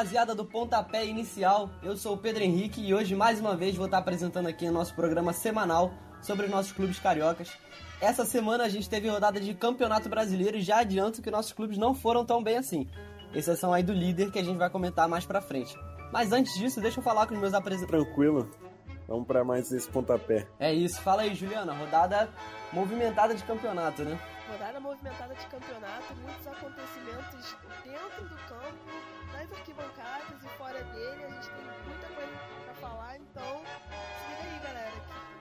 [0.00, 1.68] rapaziada do Pontapé Inicial.
[1.82, 4.72] Eu sou o Pedro Henrique e hoje mais uma vez vou estar apresentando aqui o
[4.72, 5.92] nosso programa semanal
[6.22, 7.52] sobre os nossos clubes cariocas.
[8.00, 11.76] Essa semana a gente teve rodada de Campeonato Brasileiro e já adianto que nossos clubes
[11.76, 12.88] não foram tão bem assim.
[13.34, 15.76] Exceção aí do líder que a gente vai comentar mais pra frente.
[16.10, 18.06] Mas antes disso, deixa eu falar com os meus apresentadores.
[18.06, 18.50] Tranquilo.
[19.06, 20.46] Vamos para mais esse pontapé.
[20.58, 21.74] É isso, fala aí, Juliana.
[21.74, 22.30] Rodada
[22.72, 24.18] movimentada de campeonato, né?
[24.50, 28.78] Rodada movimentada de campeonato, muitos acontecimentos dentro do campo,
[29.32, 31.24] nas arquibancadas e fora dele.
[31.24, 32.32] A gente tem muita coisa
[32.64, 34.92] pra falar, então se liga aí, galera.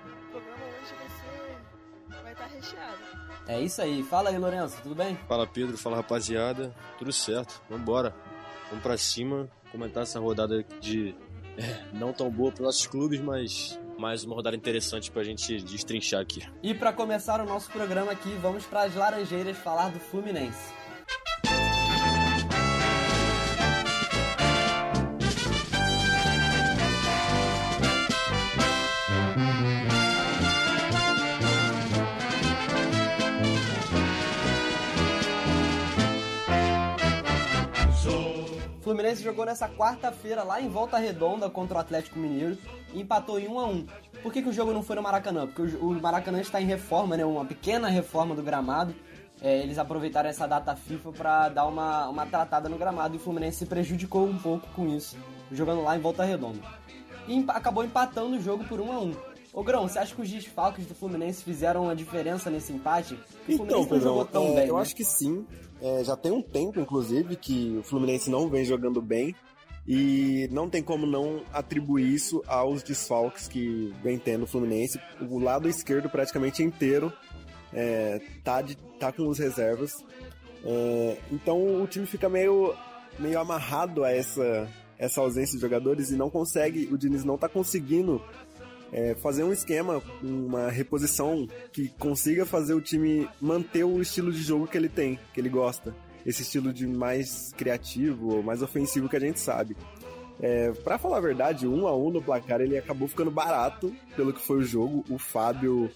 [0.06, 2.22] O programa hoje vai ser.
[2.22, 3.00] vai estar recheado.
[3.48, 4.04] É isso aí.
[4.04, 5.16] Fala aí, Lourenço, tudo bem?
[5.28, 5.76] Fala, Pedro.
[5.76, 6.76] Fala, rapaziada.
[7.00, 7.62] Tudo certo.
[7.68, 8.16] Vambora.
[8.70, 9.50] Vamos pra cima.
[9.72, 11.16] Comentar essa rodada de.
[11.58, 16.22] É, não tão boa para nossos clubes, mas mais uma rodada interessante pra gente destrinchar
[16.22, 16.42] aqui.
[16.64, 20.79] E para começar o nosso programa aqui, vamos para as Laranjeiras falar do Fluminense.
[38.90, 42.58] Fluminense jogou nessa quarta-feira lá em Volta Redonda contra o Atlético Mineiro
[42.92, 43.88] e empatou em 1 a 1
[44.24, 45.46] Por que, que o jogo não foi no Maracanã?
[45.46, 47.24] Porque o, Maracanã está em reforma, né?
[47.24, 48.96] Uma pequena reforma do gramado.
[49.44, 53.20] É, eles aproveitaram essa data FIFA para dar uma, uma tratada no gramado e o
[53.20, 55.16] Fluminense se prejudicou um pouco com isso,
[55.52, 56.60] jogando lá em Volta Redonda.
[57.28, 59.29] E acabou empatando o jogo por 1 a 1
[59.60, 63.16] Ô Grão, você acha que os desfalques do Fluminense fizeram a diferença nesse empate?
[63.46, 64.68] O então, Pedro, jogou tão é, bem.
[64.70, 64.82] Eu né?
[64.82, 65.46] acho que sim.
[65.82, 69.36] É, já tem um tempo, inclusive, que o Fluminense não vem jogando bem.
[69.86, 74.98] E não tem como não atribuir isso aos desfalques que vem tendo o Fluminense.
[75.30, 77.12] O lado esquerdo praticamente inteiro
[77.74, 79.92] é, tá, de, tá com os reservas.
[80.64, 82.74] É, então o time fica meio,
[83.20, 87.50] meio amarrado a essa, essa ausência de jogadores e não consegue, o Diniz não tá
[87.50, 88.22] conseguindo
[88.92, 94.42] é, fazer um esquema, uma reposição que consiga fazer o time manter o estilo de
[94.42, 95.96] jogo que ele tem, que ele gosta.
[96.26, 99.76] Esse estilo de mais criativo, mais ofensivo que a gente sabe.
[100.42, 104.34] É, para falar a verdade, um a um no placar ele acabou ficando barato pelo
[104.34, 105.04] que foi o jogo.
[105.10, 105.90] O Fábio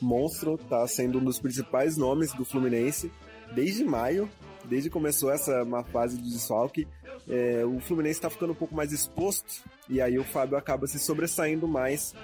[0.00, 3.12] Monstro tá sendo um dos principais nomes do Fluminense
[3.54, 4.28] desde maio,
[4.64, 6.86] desde que começou essa uma fase de desfalque.
[7.28, 10.98] É, o Fluminense está ficando um pouco mais exposto e aí o Fábio acaba se
[10.98, 12.14] sobressaindo mais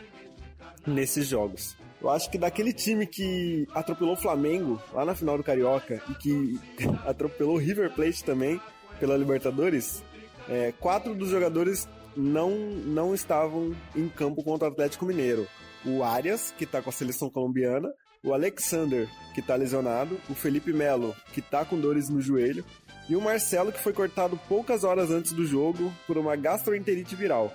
[0.86, 1.76] nesses jogos.
[2.00, 6.14] Eu acho que daquele time que atropelou o Flamengo lá na final do Carioca e
[6.14, 6.60] que
[7.06, 8.60] atropelou o River Plate também
[9.00, 10.02] pela Libertadores,
[10.48, 15.46] é, quatro dos jogadores não, não estavam em campo contra o Atlético Mineiro.
[15.84, 17.88] O Arias, que está com a seleção colombiana,
[18.24, 22.64] o Alexander, que está lesionado, o Felipe Melo, que está com dores no joelho,
[23.08, 27.54] e o Marcelo, que foi cortado poucas horas antes do jogo por uma gastroenterite viral.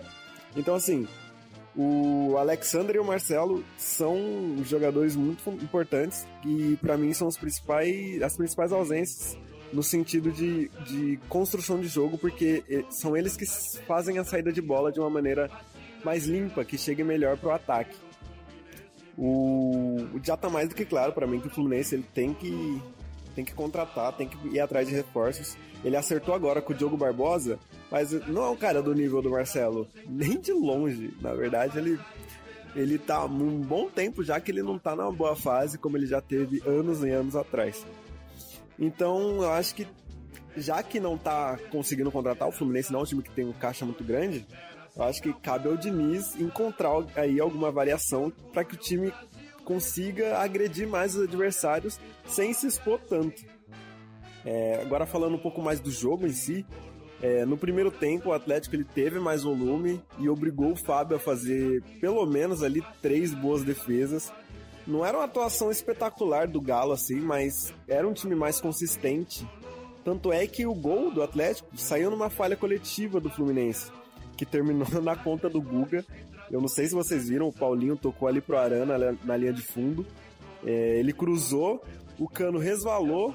[0.55, 1.07] Então, assim,
[1.75, 4.17] o Alexander e o Marcelo são
[4.63, 9.37] jogadores muito importantes e para mim são os principais, as principais ausências
[9.71, 13.45] no sentido de, de construção de jogo, porque são eles que
[13.85, 15.49] fazem a saída de bola de uma maneira
[16.03, 17.95] mais limpa, que chegue melhor para o ataque.
[19.17, 22.81] O, já tá mais do que claro para mim que o Fluminense ele tem que
[23.35, 25.57] tem que contratar, tem que ir atrás de reforços.
[25.83, 27.57] Ele acertou agora com o Diogo Barbosa,
[27.89, 31.13] mas não é um cara do nível do Marcelo, nem de longe.
[31.21, 31.99] Na verdade, ele
[32.73, 36.05] ele tá um bom tempo já que ele não tá numa boa fase como ele
[36.05, 37.85] já teve anos e anos atrás.
[38.79, 39.85] Então, eu acho que
[40.55, 43.53] já que não tá conseguindo contratar o Fluminense, não é um time que tem um
[43.53, 44.45] caixa muito grande,
[44.95, 49.13] eu acho que cabe ao Diniz encontrar aí alguma variação para que o time
[49.65, 53.43] consiga agredir mais os adversários sem se expor tanto.
[54.45, 56.65] É, agora falando um pouco mais do jogo em si,
[57.21, 61.19] é, no primeiro tempo o Atlético ele teve mais volume e obrigou o Fábio a
[61.19, 64.31] fazer pelo menos ali três boas defesas.
[64.87, 69.47] Não era uma atuação espetacular do Galo assim, mas era um time mais consistente.
[70.03, 73.91] Tanto é que o gol do Atlético saiu numa falha coletiva do Fluminense,
[74.35, 76.03] que terminou na conta do Guga
[76.51, 79.61] eu não sei se vocês viram, o Paulinho tocou ali pro Arana na linha de
[79.61, 80.05] fundo.
[80.65, 81.83] É, ele cruzou,
[82.19, 83.33] o cano resvalou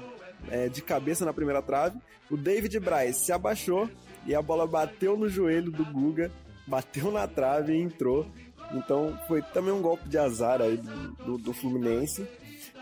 [0.49, 1.99] é, de cabeça na primeira trave.
[2.29, 3.89] O David Braz se abaixou
[4.25, 6.31] e a bola bateu no joelho do Guga,
[6.65, 8.25] bateu na trave e entrou.
[8.73, 12.27] Então foi também um golpe de azar aí do, do, do Fluminense,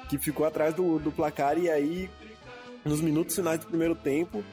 [0.10, 2.10] que ficou atrás do, do placar e aí
[2.84, 4.44] nos minutos finais do primeiro tempo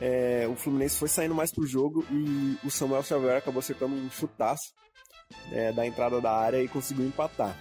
[0.00, 4.10] é, o Fluminense foi saindo mais pro jogo e o Samuel Xavier acabou acertando um
[4.10, 4.72] chutaço
[5.50, 7.56] é, da entrada da área e conseguiu empatar.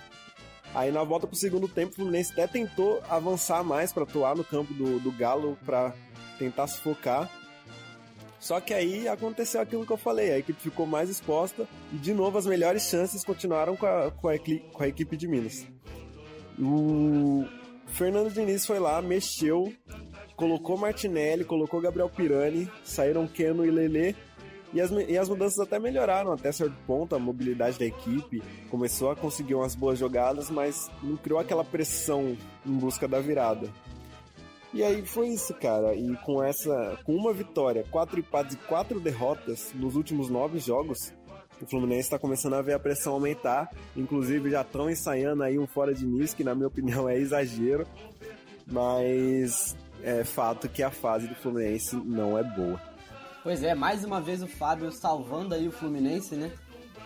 [0.74, 4.44] Aí na volta pro segundo tempo, o Fluminense até tentou avançar mais para atuar no
[4.44, 5.94] campo do, do Galo para
[6.40, 7.30] tentar sufocar.
[8.40, 12.12] Só que aí aconteceu aquilo que eu falei, a equipe ficou mais exposta e de
[12.12, 15.68] novo as melhores chances continuaram com a, com a, com a equipe de Minas.
[16.58, 17.46] O
[17.88, 19.72] Fernando Diniz foi lá, mexeu,
[20.36, 24.16] colocou Martinelli, colocou Gabriel Pirani, saíram Keno e Lele
[24.74, 29.12] e as, e as mudanças até melhoraram até certo ponto, a mobilidade da equipe começou
[29.12, 33.70] a conseguir umas boas jogadas, mas não criou aquela pressão em busca da virada.
[34.74, 35.94] E aí foi isso, cara.
[35.94, 41.14] E com essa, com uma vitória, quatro empates e quatro derrotas nos últimos nove jogos,
[41.62, 43.70] o Fluminense está começando a ver a pressão aumentar.
[43.96, 47.86] Inclusive já estão ensaiando aí um fora de Nice, que na minha opinião é exagero.
[48.66, 52.91] Mas é fato que a fase do Fluminense não é boa.
[53.44, 56.52] Pois é, mais uma vez o Fábio salvando aí o Fluminense, né?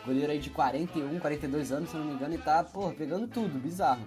[0.06, 3.58] Goleiro aí de 41, 42 anos, se não me engano, e tá, pô, pegando tudo,
[3.58, 4.06] bizarro.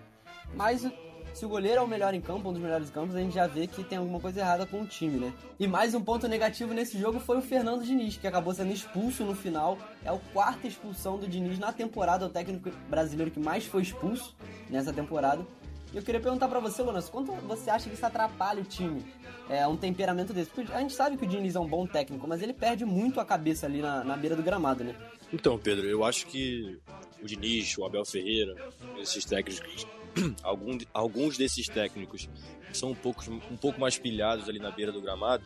[0.54, 0.86] Mas
[1.32, 3.46] se o goleiro é o melhor em campo, um dos melhores campos, a gente já
[3.46, 5.32] vê que tem alguma coisa errada com o time, né?
[5.58, 9.24] E mais um ponto negativo nesse jogo foi o Fernando Diniz, que acabou sendo expulso
[9.24, 9.78] no final.
[10.04, 14.36] É a quarta expulsão do Diniz na temporada, o técnico brasileiro que mais foi expulso
[14.68, 15.46] nessa temporada.
[15.92, 19.04] Eu queria perguntar para você, Lonas, quanto você acha que isso atrapalha o time?
[19.48, 20.50] É um temperamento desse?
[20.50, 23.18] Porque a gente sabe que o Diniz é um bom técnico, mas ele perde muito
[23.18, 24.94] a cabeça ali na, na beira do gramado, né?
[25.32, 26.78] Então, Pedro, eu acho que
[27.22, 28.54] o Diniz, o Abel Ferreira,
[28.98, 29.86] esses técnicos
[30.42, 32.28] algum, alguns desses técnicos
[32.72, 35.44] são um pouco, um pouco mais pilhados ali na beira do gramado,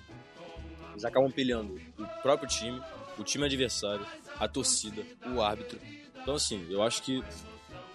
[0.90, 2.82] eles acabam pilhando o próprio time,
[3.16, 4.04] o time adversário,
[4.38, 5.02] a torcida,
[5.34, 5.78] o árbitro.
[6.20, 7.22] Então, assim, eu acho que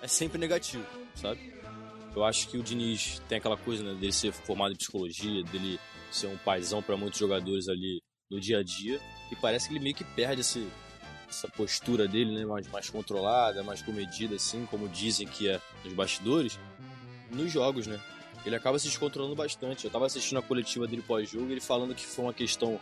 [0.02, 0.86] é sempre negativo,
[1.16, 1.57] sabe?
[2.18, 5.80] Eu acho que o Diniz tem aquela coisa né, dele ser formado em psicologia, dele
[6.10, 9.00] ser um paizão para muitos jogadores ali no dia a dia,
[9.32, 10.68] e parece que ele meio que perde esse,
[11.30, 15.94] essa postura dele, né, mais, mais controlada, mais comedida, assim, como dizem que é nos
[15.94, 16.60] bastidores,
[17.30, 18.02] nos jogos, né?
[18.44, 19.86] Ele acaba se descontrolando bastante.
[19.86, 22.80] Eu tava assistindo a coletiva dele pós-jogo, ele falando que foi uma questão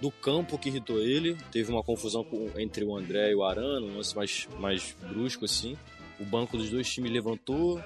[0.00, 1.36] do campo que irritou ele.
[1.50, 5.46] Teve uma confusão com, entre o André e o Arano, um lance mais, mais brusco,
[5.46, 5.76] assim.
[6.22, 7.82] O banco dos dois times levantou,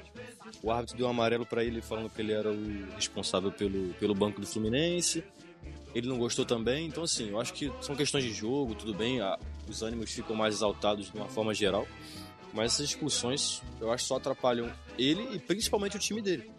[0.63, 4.15] o árbitro deu um amarelo para ele, falando que ele era o responsável pelo, pelo
[4.15, 5.25] banco do Fluminense
[5.99, 6.87] ele não gostou também.
[6.87, 10.37] Então, assim, eu acho que são questões de jogo, tudo bem, a, os ânimos ficam
[10.37, 11.89] mais exaltados de uma forma geral.
[12.53, 16.51] Mas essas expulsões, eu acho só atrapalham ele e principalmente o time dele.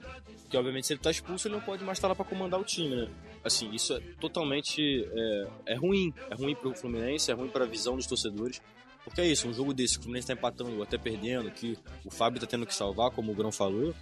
[0.41, 2.63] Porque, obviamente, se ele tá expulso, ele não pode mais estar lá para comandar o
[2.63, 3.09] time, né?
[3.43, 6.11] Assim, isso é totalmente é, é ruim.
[6.31, 8.59] É ruim pro Fluminense, é ruim para a visão dos torcedores.
[9.07, 11.77] Porque é isso, um jogo desse, que o Fluminense tá empatando ou até perdendo, que
[12.03, 13.95] o Fábio tá tendo que salvar, como o Grão falou,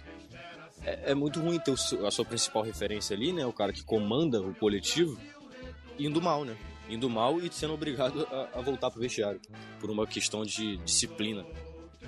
[0.82, 3.46] é, é muito ruim ter o, a sua principal referência ali, né?
[3.46, 5.16] O cara que comanda o coletivo,
[5.96, 6.56] indo mal, né?
[6.90, 9.40] Indo mal e sendo obrigado a, a voltar pro vestiário
[9.78, 11.46] por uma questão de disciplina.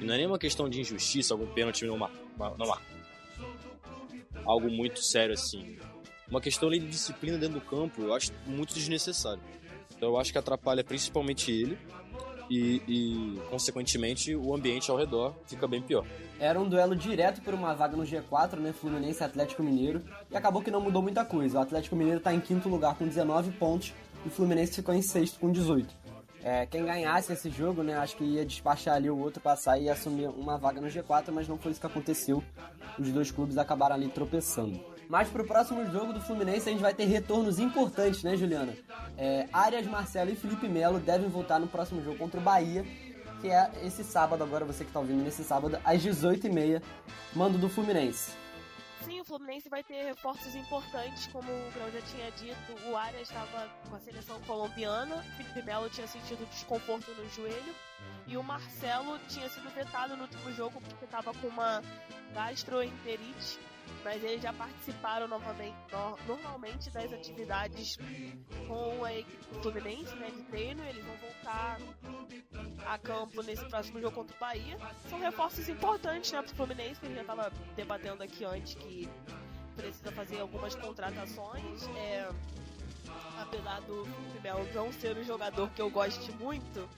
[0.01, 2.19] E não é nem uma questão de injustiça, algum pênalti não marcar.
[2.59, 2.79] Não.
[4.45, 5.79] Algo muito sério assim.
[6.29, 9.43] Uma questão de disciplina dentro do campo, eu acho muito desnecessário.
[9.97, 11.79] Então eu acho que atrapalha principalmente ele
[12.51, 16.05] e, e, consequentemente, o ambiente ao redor fica bem pior.
[16.41, 18.73] Era um duelo direto por uma vaga no G4, né?
[18.73, 20.03] Fluminense e Atlético Mineiro.
[20.31, 21.59] E acabou que não mudou muita coisa.
[21.59, 23.93] O Atlético Mineiro está em quinto lugar com 19 pontos
[24.25, 26.09] e o Fluminense ficou em sexto com 18.
[26.43, 29.91] É, quem ganhasse esse jogo, né, acho que ia despachar ali o outro, passar e
[29.91, 32.43] assumir uma vaga no G4, mas não foi isso que aconteceu.
[32.99, 34.81] Os dois clubes acabaram ali tropeçando.
[35.09, 38.77] Mas pro próximo jogo do Fluminense a gente vai ter retornos importantes, né, Juliana?
[39.17, 42.85] É, Arias, Marcelo e Felipe Melo devem voltar no próximo jogo contra o Bahia,
[43.41, 46.83] que é esse sábado, agora você que tá ouvindo nesse sábado, às 18h30,
[47.35, 48.33] mando do Fluminense.
[49.03, 53.29] Sim, o Fluminense vai ter reforços importantes, como o Grão já tinha dito, o Arias
[53.29, 57.75] estava com a seleção colombiana, o Felipe Melo tinha sentido desconforto no joelho,
[58.27, 61.83] e o Marcelo tinha sido vetado no último jogo porque estava com uma
[62.35, 63.59] gastroenterite
[64.05, 67.99] mas eles já participaram novamente, no, normalmente das atividades
[68.67, 71.79] com a equipe Fluminense, né, de treino, eles vão voltar
[72.87, 74.79] a campo nesse próximo jogo contra o Bahia.
[75.09, 79.09] São reforços importantes, né, pro Fluminense, que a gente já estava debatendo aqui antes que
[79.77, 81.87] precisa fazer algumas contratações.
[81.97, 82.29] É,
[83.41, 84.07] apesar do
[84.43, 86.89] Melo não ser um jogador que eu goste muito,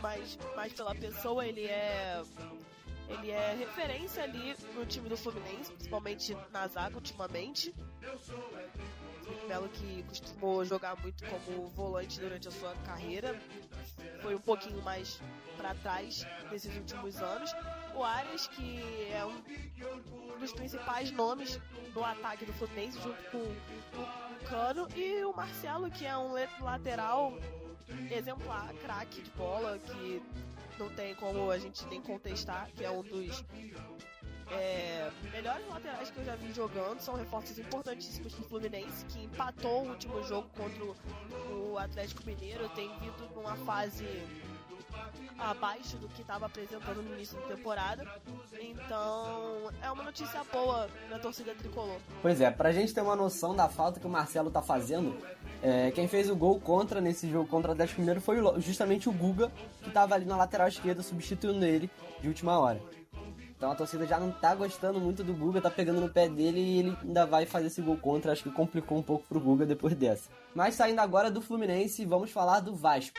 [0.00, 2.22] mas, mas pela pessoa ele é
[3.08, 7.74] ele é referência ali no time do Fluminense, principalmente na zaga ultimamente.
[9.48, 13.38] Melo que costumou jogar muito como volante durante a sua carreira,
[14.22, 15.20] foi um pouquinho mais
[15.56, 17.52] para trás nesses últimos anos.
[17.94, 21.60] O Arias, que é um dos principais nomes
[21.92, 27.32] do ataque do Fluminense, junto com o Cano, e o Marcelo, que é um lateral
[28.10, 30.22] exemplar, craque de bola, que
[30.78, 33.44] não tem como a gente nem contestar, que é um dos
[34.50, 39.84] é, melhores laterais que eu já vi jogando, são reforços importantíssimos do Fluminense, que empatou
[39.84, 40.84] o último jogo contra
[41.52, 44.06] o Atlético Mineiro, tem vindo numa fase
[45.38, 48.06] abaixo do que estava apresentando no início da temporada.
[48.58, 51.98] Então, é uma notícia boa na torcida tricolor.
[52.22, 55.18] Pois é, pra gente ter uma noção da falta que o Marcelo tá fazendo,
[55.62, 59.12] é, quem fez o gol contra nesse jogo contra o Atlético Mineiro foi justamente o
[59.12, 59.50] Guga,
[59.82, 62.80] que tava ali na lateral esquerda substituindo ele de última hora.
[63.56, 66.60] Então a torcida já não tá gostando muito do Guga, tá pegando no pé dele
[66.60, 68.32] e ele ainda vai fazer esse gol contra.
[68.32, 70.28] Acho que complicou um pouco pro Guga depois dessa.
[70.54, 73.18] Mas saindo agora do Fluminense, vamos falar do Vasco.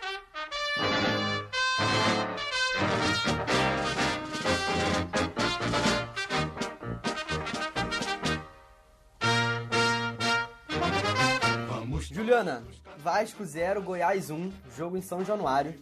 [12.38, 12.63] Juliana,
[12.98, 15.74] Vasco 0, Goiás 1, jogo em São Januário.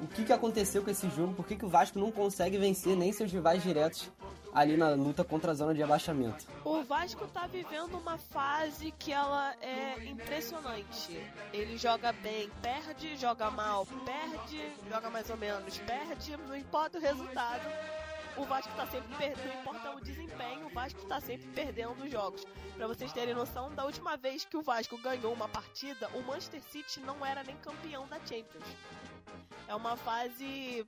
[0.00, 1.34] O que, que aconteceu com esse jogo?
[1.34, 4.08] Por que, que o Vasco não consegue vencer nem seus rivais diretos
[4.54, 6.46] ali na luta contra a zona de abaixamento?
[6.64, 11.20] O Vasco tá vivendo uma fase que ela é impressionante.
[11.52, 17.00] Ele joga bem, perde, joga mal, perde, joga mais ou menos, perde, não importa o
[17.00, 17.64] resultado
[18.36, 22.10] o Vasco está sempre perdendo, não importa o desempenho, o Vasco está sempre perdendo os
[22.10, 22.44] jogos.
[22.76, 26.62] Para vocês terem noção, da última vez que o Vasco ganhou uma partida, o Manchester
[26.62, 28.64] City não era nem campeão da Champions.
[29.66, 30.86] É uma fase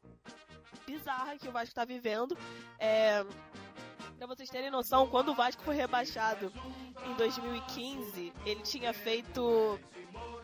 [0.86, 2.36] bizarra que o Vasco está vivendo.
[2.78, 3.24] É...
[4.16, 6.52] Pra vocês terem noção, quando o Vasco foi rebaixado
[7.06, 9.78] em 2015, ele tinha feito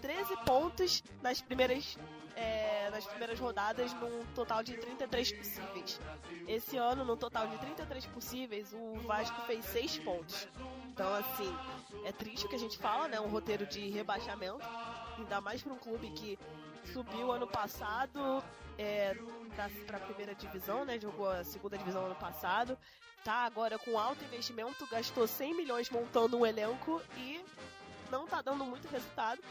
[0.01, 1.99] 13 pontos nas primeiras
[2.37, 6.01] é, nas primeiras rodadas num total de 33 possíveis.
[6.47, 10.49] Esse ano, no total de 33 possíveis, o Vasco fez 6 pontos.
[10.89, 11.57] Então, assim,
[12.05, 13.21] é triste o que a gente fala, né?
[13.21, 14.65] Um roteiro de rebaixamento,
[15.19, 16.39] ainda mais para um clube que
[16.93, 18.43] subiu ano passado
[18.79, 19.17] é,
[19.87, 20.99] para a primeira divisão, né?
[20.99, 22.79] Jogou a segunda divisão ano passado.
[23.25, 27.43] Tá agora com alto investimento, gastou 100 milhões montando um elenco e
[28.11, 29.43] não tá dando muito resultado.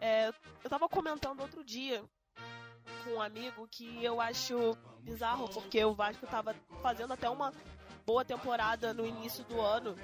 [0.00, 2.04] É, eu tava comentando outro dia
[3.04, 7.52] com um amigo que eu acho bizarro, porque o Vasco tava fazendo até uma
[8.04, 9.96] boa temporada no início do ano,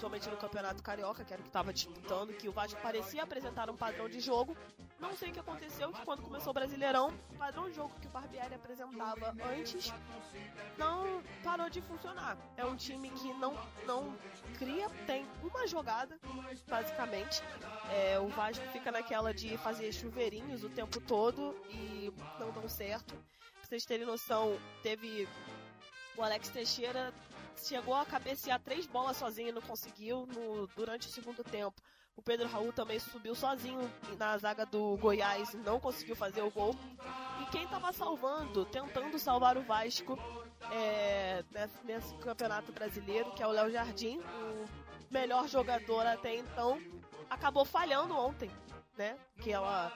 [0.00, 3.68] principalmente no Campeonato Carioca, que era o que estava disputando, que o Vasco parecia apresentar
[3.68, 4.56] um padrão de jogo.
[4.98, 8.06] Não sei o que aconteceu, que quando começou o Brasileirão, o padrão de jogo que
[8.06, 9.92] o Barbieri apresentava antes
[10.78, 12.38] não parou de funcionar.
[12.56, 13.54] É um time que não,
[13.86, 14.16] não
[14.56, 16.18] cria, tem uma jogada,
[16.66, 17.42] basicamente.
[17.92, 23.14] É, o Vasco fica naquela de fazer chuveirinhos o tempo todo e não dão certo.
[23.14, 25.28] Pra vocês terem noção, teve
[26.16, 27.12] o Alex Teixeira
[27.56, 31.80] chegou a cabecear três bolas sozinho e não conseguiu no, durante o segundo tempo.
[32.16, 36.50] O Pedro Raul também subiu sozinho na zaga do Goiás e não conseguiu fazer o
[36.50, 36.76] gol.
[37.40, 40.18] E quem estava salvando, tentando salvar o Vasco
[40.70, 44.68] é, nesse, nesse, campeonato brasileiro, que é o Léo Jardim, o
[45.10, 46.78] melhor jogador até então,
[47.30, 48.50] acabou falhando ontem,
[48.98, 49.16] né?
[49.38, 49.90] Aquela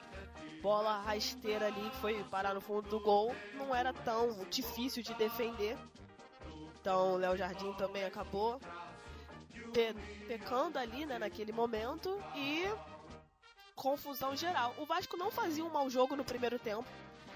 [0.63, 5.13] bola rasteira ali que foi parar no fundo do gol não era tão difícil de
[5.13, 5.77] defender.
[6.85, 8.61] Então o Léo Jardim também acabou
[9.73, 9.91] pe
[10.27, 12.63] pecando ali, né, naquele momento e
[13.73, 14.71] confusão geral.
[14.77, 16.87] O Vasco não fazia um mau jogo no primeiro tempo.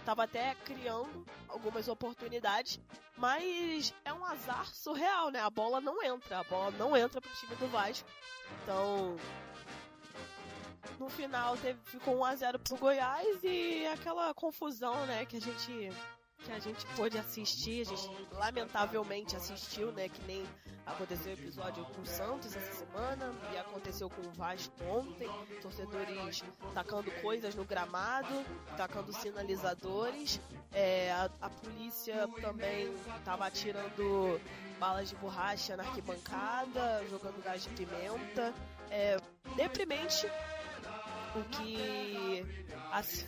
[0.06, 2.80] Tava até criando algumas oportunidades,
[3.18, 5.40] mas é um azar surreal, né?
[5.40, 8.08] A bola não entra, a bola não entra pro time do Vasco.
[8.62, 9.18] Então,
[11.00, 15.42] no final teve, ficou 1 a 0 pro Goiás e aquela confusão, né, que a
[15.42, 15.92] gente
[16.44, 20.10] que a gente pôde assistir, a gente lamentavelmente assistiu, né?
[20.10, 20.44] Que nem
[20.86, 25.30] aconteceu o episódio com o Santos essa semana e aconteceu com o Vasco ontem,
[25.62, 26.44] torcedores
[26.74, 30.40] tacando coisas no gramado, tacando sinalizadores,
[30.72, 34.40] é, a, a, polícia também estava atirando
[34.80, 38.54] balas de borracha na arquibancada, jogando gás de pimenta,
[38.90, 39.18] é,
[39.56, 40.28] deprimente
[41.36, 42.46] o que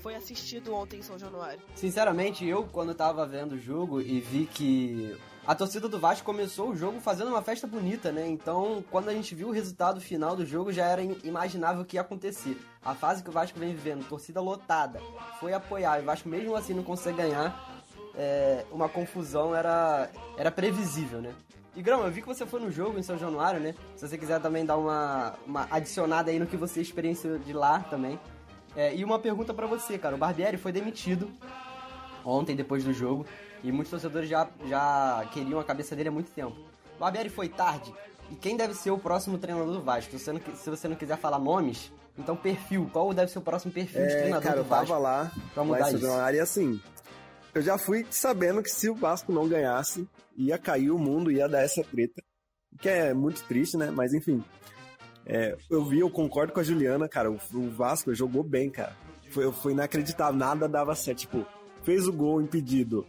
[0.02, 1.62] foi assistido ontem em São Januário?
[1.76, 5.16] Sinceramente, eu quando tava vendo o jogo e vi que
[5.46, 8.28] a torcida do Vasco começou o jogo fazendo uma festa bonita, né?
[8.28, 11.98] Então, quando a gente viu o resultado final do jogo, já era imaginável o que
[11.98, 12.60] ia acontecer.
[12.84, 15.00] A fase que o Vasco vem vivendo, torcida lotada,
[15.40, 17.84] foi apoiar e o Vasco mesmo assim não consegue ganhar,
[18.16, 21.34] é, uma confusão era, era previsível, né?
[21.76, 23.74] E Grão, eu vi que você foi no jogo em São Januário, né?
[23.96, 27.80] Se você quiser também dar uma, uma adicionada aí no que você experienciou de lá
[27.80, 28.20] também.
[28.76, 30.16] É, e uma pergunta para você, cara.
[30.16, 31.30] O Barbieri foi demitido
[32.26, 33.26] ontem, depois do jogo,
[33.64, 36.56] e muitos torcedores já, já queriam a cabeça dele há muito tempo.
[36.96, 37.94] O Barbieri foi tarde,
[38.30, 40.12] e quem deve ser o próximo treinador do Vasco?
[40.12, 42.90] Se você não, se você não quiser falar nomes, então perfil.
[42.92, 44.88] Qual deve ser o próximo perfil é, de treinador cara, do Vasco?
[44.88, 46.00] Cara, eu tava lá, pra mudar isso.
[46.00, 46.82] Januário, e assim,
[47.54, 51.48] eu já fui sabendo que se o Vasco não ganhasse, ia cair o mundo, ia
[51.48, 52.22] dar essa treta.
[52.80, 53.92] Que é muito triste, né?
[53.92, 54.44] Mas enfim.
[55.26, 57.32] É, eu vi, eu concordo com a Juliana, cara.
[57.32, 58.96] O, o Vasco jogou bem, cara.
[59.30, 61.20] Foi, foi inacreditável, nada dava certo.
[61.20, 61.46] Tipo,
[61.84, 63.06] fez o gol impedido,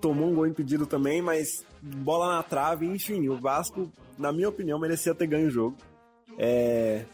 [0.00, 4.78] tomou um gol impedido também, mas bola na trave, enfim, o Vasco, na minha opinião,
[4.78, 5.76] merecia ter ganho o jogo.
[6.36, 7.04] É...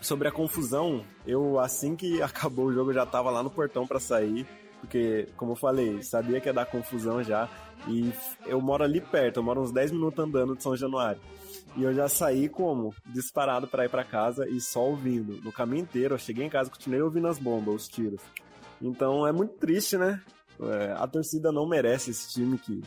[0.00, 4.00] Sobre a confusão, eu assim que acabou o jogo já tava lá no portão para
[4.00, 4.46] sair,
[4.82, 7.48] porque, como eu falei, sabia que ia dar confusão já.
[7.86, 8.12] E
[8.46, 11.20] eu moro ali perto, eu moro uns 10 minutos andando de São Januário.
[11.76, 12.92] E eu já saí como?
[13.06, 15.40] Disparado para ir para casa e só ouvindo.
[15.40, 18.20] No caminho inteiro, eu cheguei em casa continuei ouvindo as bombas, os tiros.
[18.80, 20.20] Então é muito triste, né?
[20.60, 22.82] É, a torcida não merece esse time que,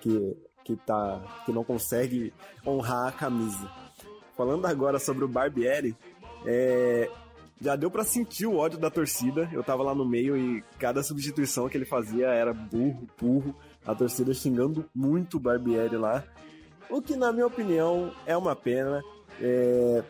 [0.00, 2.34] que, que, tá, que não consegue
[2.66, 3.70] honrar a camisa.
[4.36, 5.96] Falando agora sobre o Barbieri,
[6.44, 7.08] é,
[7.60, 9.48] já deu para sentir o ódio da torcida.
[9.52, 13.54] Eu tava lá no meio e cada substituição que ele fazia era burro, burro.
[13.84, 16.24] A torcida xingando muito o Barbieri lá.
[16.90, 19.02] O que, na minha opinião, é uma pena.
[19.40, 20.02] É...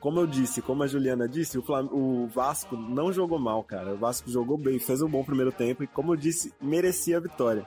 [0.00, 1.88] Como eu disse, como a Juliana disse, o, Flam...
[1.90, 3.94] o Vasco não jogou mal, cara.
[3.94, 7.20] O Vasco jogou bem, fez um bom primeiro tempo e, como eu disse, merecia a
[7.20, 7.66] vitória.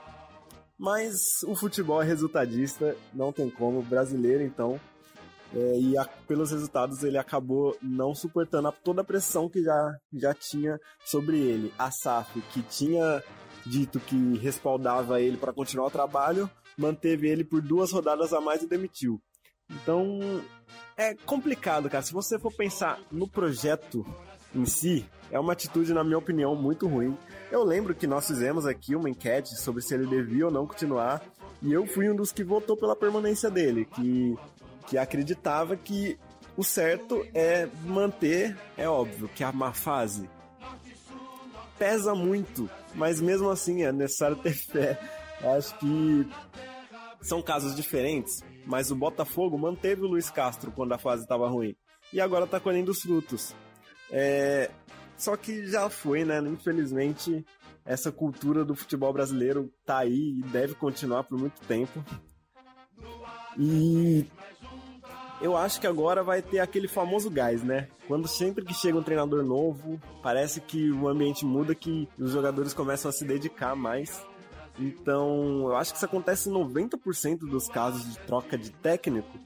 [0.78, 3.82] Mas o futebol é resultadista, não tem como.
[3.82, 4.80] Brasileiro, então.
[5.54, 9.96] É, e a, pelos resultados ele acabou não suportando a, toda a pressão que já,
[10.12, 11.72] já tinha sobre ele.
[11.78, 13.22] A SAF, que tinha
[13.66, 18.62] dito que respaldava ele para continuar o trabalho, manteve ele por duas rodadas a mais
[18.62, 19.20] e demitiu.
[19.70, 20.18] Então,
[20.96, 22.02] é complicado, cara.
[22.02, 24.04] Se você for pensar no projeto
[24.54, 27.16] em si, é uma atitude, na minha opinião, muito ruim.
[27.50, 31.22] Eu lembro que nós fizemos aqui uma enquete sobre se ele devia ou não continuar,
[31.62, 34.34] e eu fui um dos que votou pela permanência dele, que,
[34.90, 36.18] que acreditava que
[36.56, 40.28] o certo é manter, é óbvio, que a má fase
[41.78, 45.00] pesa muito, mas mesmo assim é necessário ter fé.
[45.56, 46.28] Acho que
[47.22, 51.74] são casos diferentes, mas o Botafogo manteve o Luiz Castro quando a fase estava ruim.
[52.12, 53.54] E agora está colhendo os frutos.
[54.10, 54.70] É...
[55.16, 56.38] Só que já foi, né?
[56.40, 57.46] Infelizmente,
[57.84, 62.04] essa cultura do futebol brasileiro tá aí e deve continuar por muito tempo.
[63.58, 64.26] E
[65.40, 67.88] eu acho que agora vai ter aquele famoso gás, né?
[68.06, 72.74] Quando sempre que chega um treinador novo, parece que o ambiente muda, que os jogadores
[72.74, 74.24] começam a se dedicar mais.
[74.78, 79.38] Então, eu acho que isso acontece em 90% dos casos de troca de técnico.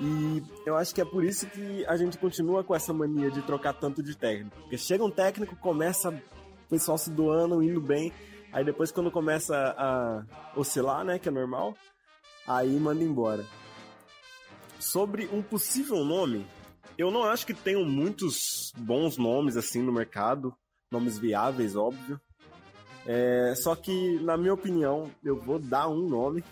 [0.00, 3.42] E eu acho que é por isso que a gente continua com essa mania de
[3.42, 4.56] trocar tanto de técnico.
[4.60, 8.12] Porque chega um técnico, começa o pessoal se doando, indo bem.
[8.52, 11.74] Aí depois quando começa a oscilar, né, que é normal,
[12.46, 13.44] aí manda embora.
[14.86, 16.46] Sobre um possível nome,
[16.96, 20.54] eu não acho que tenham muitos bons nomes assim no mercado,
[20.92, 22.20] nomes viáveis, óbvio.
[23.04, 26.44] É, só que, na minha opinião, eu vou dar um nome.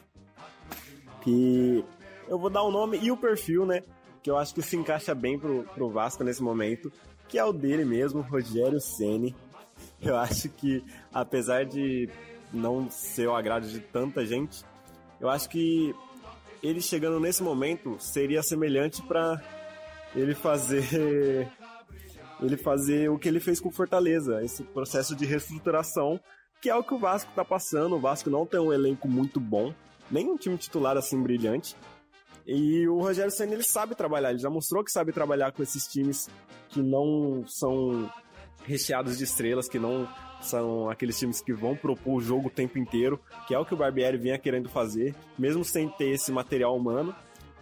[1.22, 1.84] Que.
[2.26, 3.84] Eu vou dar o um nome e o perfil, né?
[4.20, 6.90] Que eu acho que se encaixa bem pro, pro Vasco nesse momento.
[7.28, 9.32] Que é o dele mesmo, Rogério Ceni.
[10.02, 12.10] Eu acho que, apesar de
[12.52, 14.64] não ser o agrado de tanta gente,
[15.20, 15.94] eu acho que
[16.64, 19.40] ele chegando nesse momento seria semelhante para
[20.16, 20.83] ele fazer
[22.42, 26.20] ele fazer o que ele fez com Fortaleza, esse processo de reestruturação
[26.64, 27.94] que é o que o Vasco tá passando.
[27.94, 29.74] O Vasco não tem um elenco muito bom,
[30.11, 31.77] nem um time titular assim brilhante.
[32.46, 35.87] E o Rogério Senna ele sabe trabalhar, ele já mostrou que sabe trabalhar com esses
[35.87, 36.27] times
[36.70, 38.11] que não são
[38.64, 40.09] recheados de estrelas, que não
[40.46, 43.74] são aqueles times que vão propor o jogo o tempo inteiro, que é o que
[43.74, 47.14] o Barbieri vinha querendo fazer, mesmo sem ter esse material humano.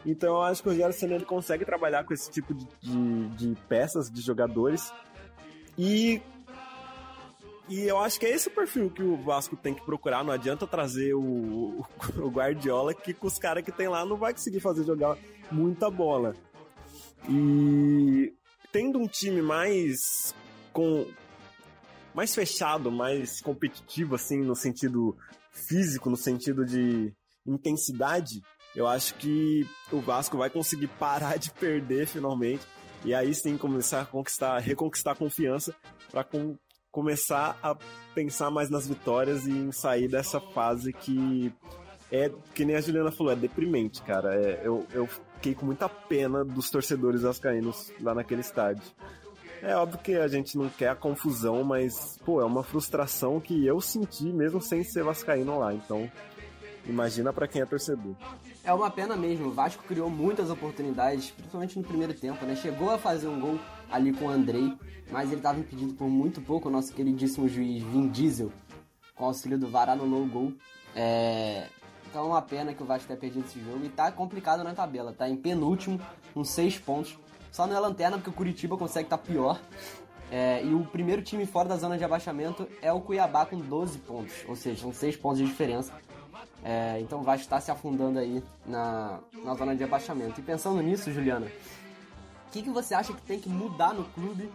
[0.05, 3.29] Então eu acho que o Rogério Senna ele consegue trabalhar com esse tipo de, de,
[3.29, 4.93] de peças, de jogadores,
[5.79, 6.21] e
[7.69, 10.25] e eu acho que é esse o perfil que o Vasco tem que procurar.
[10.25, 11.87] Não adianta trazer o,
[12.19, 15.17] o Guardiola, que com os caras que tem lá não vai conseguir fazer jogar
[15.51, 16.35] muita bola.
[17.29, 18.33] E
[18.73, 20.35] tendo um time mais
[20.73, 21.07] com
[22.15, 25.17] mais fechado, mais competitivo assim no sentido
[25.51, 27.13] físico, no sentido de
[27.47, 28.43] intensidade,
[28.75, 32.67] eu acho que o Vasco vai conseguir parar de perder finalmente
[33.05, 35.75] e aí sim começar a conquistar, reconquistar a confiança
[36.11, 36.57] para com,
[36.91, 37.77] começar a
[38.15, 41.53] pensar mais nas vitórias e em sair dessa fase que
[42.11, 44.35] é, que nem a Juliana falou, é deprimente, cara.
[44.35, 48.83] É, eu, eu fiquei com muita pena dos torcedores vascaínos lá naquele estádio.
[49.63, 53.65] É óbvio que a gente não quer a confusão, mas, pô, é uma frustração que
[53.65, 55.73] eu senti mesmo sem ser vascaíno lá.
[55.73, 56.11] Então,
[56.85, 58.17] imagina para quem é torcedor.
[58.65, 59.47] É uma pena mesmo.
[59.47, 62.57] O Vasco criou muitas oportunidades, principalmente no primeiro tempo, né?
[62.57, 63.57] Chegou a fazer um gol
[63.89, 64.77] ali com o Andrei,
[65.13, 68.51] mas ele estava impedido por muito pouco, o nosso queridíssimo juiz Vin Diesel.
[69.15, 70.53] com auxílio do VAR no gol.
[70.97, 71.69] É...
[72.11, 74.75] Então é uma pena que o Vasco tenha perdido esse jogo e tá complicado na
[74.75, 76.01] tabela, tá em penúltimo,
[76.35, 77.17] com 6 pontos.
[77.53, 79.61] Só não é lanterna porque o Curitiba consegue estar tá pior.
[80.31, 83.99] É, e o primeiro time fora da zona de abaixamento é o Cuiabá com 12
[83.99, 85.93] pontos, ou seja, são 6 pontos de diferença.
[86.65, 90.41] É, então o Vasco está se afundando aí na, na zona de abaixamento.
[90.41, 91.47] E pensando nisso, Juliana,
[92.47, 94.51] o que, que você acha que tem que mudar no clube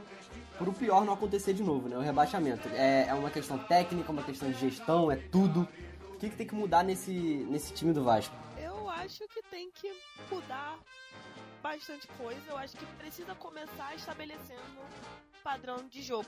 [0.57, 1.95] para o pior não acontecer de novo, né?
[1.95, 2.67] O rebaixamento.
[2.69, 5.67] É, é uma questão técnica, uma questão de gestão, é tudo.
[6.15, 8.35] O que, que tem que mudar nesse, nesse time do Vasco?
[8.59, 9.93] Eu acho que tem que
[10.31, 10.79] mudar
[11.67, 12.41] bastante coisa.
[12.47, 14.61] Eu acho que precisa começar estabelecendo
[15.43, 16.27] padrão de jogo.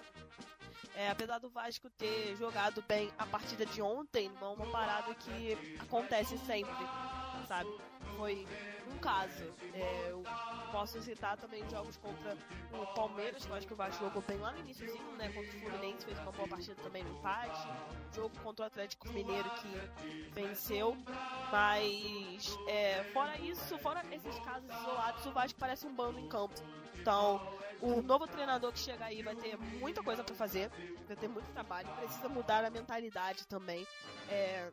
[0.95, 5.13] É, apesar do Vasco ter jogado bem a partida de ontem, não é uma parada
[5.15, 6.73] que acontece sempre,
[7.49, 7.69] sabe?
[8.15, 8.45] Foi
[8.93, 9.43] um caso.
[9.73, 10.23] É, eu
[10.71, 12.37] posso citar também jogos contra
[12.71, 15.29] o Palmeiras, que eu acho que o Vasco jogou bem lá no iníciozinho, né?
[15.29, 17.67] Contra o Fluminense, fez uma boa partida também no empate.
[18.13, 20.95] Jogo contra o Atlético Mineiro que venceu.
[21.51, 26.61] Mas, é, fora isso, fora esses casos isolados, o Vasco parece um bando em campo.
[27.01, 27.41] Então,
[27.81, 30.69] o novo treinador que chega aí vai ter muita coisa para fazer,
[31.07, 33.87] vai ter muito trabalho, precisa mudar a mentalidade também.
[34.29, 34.69] É,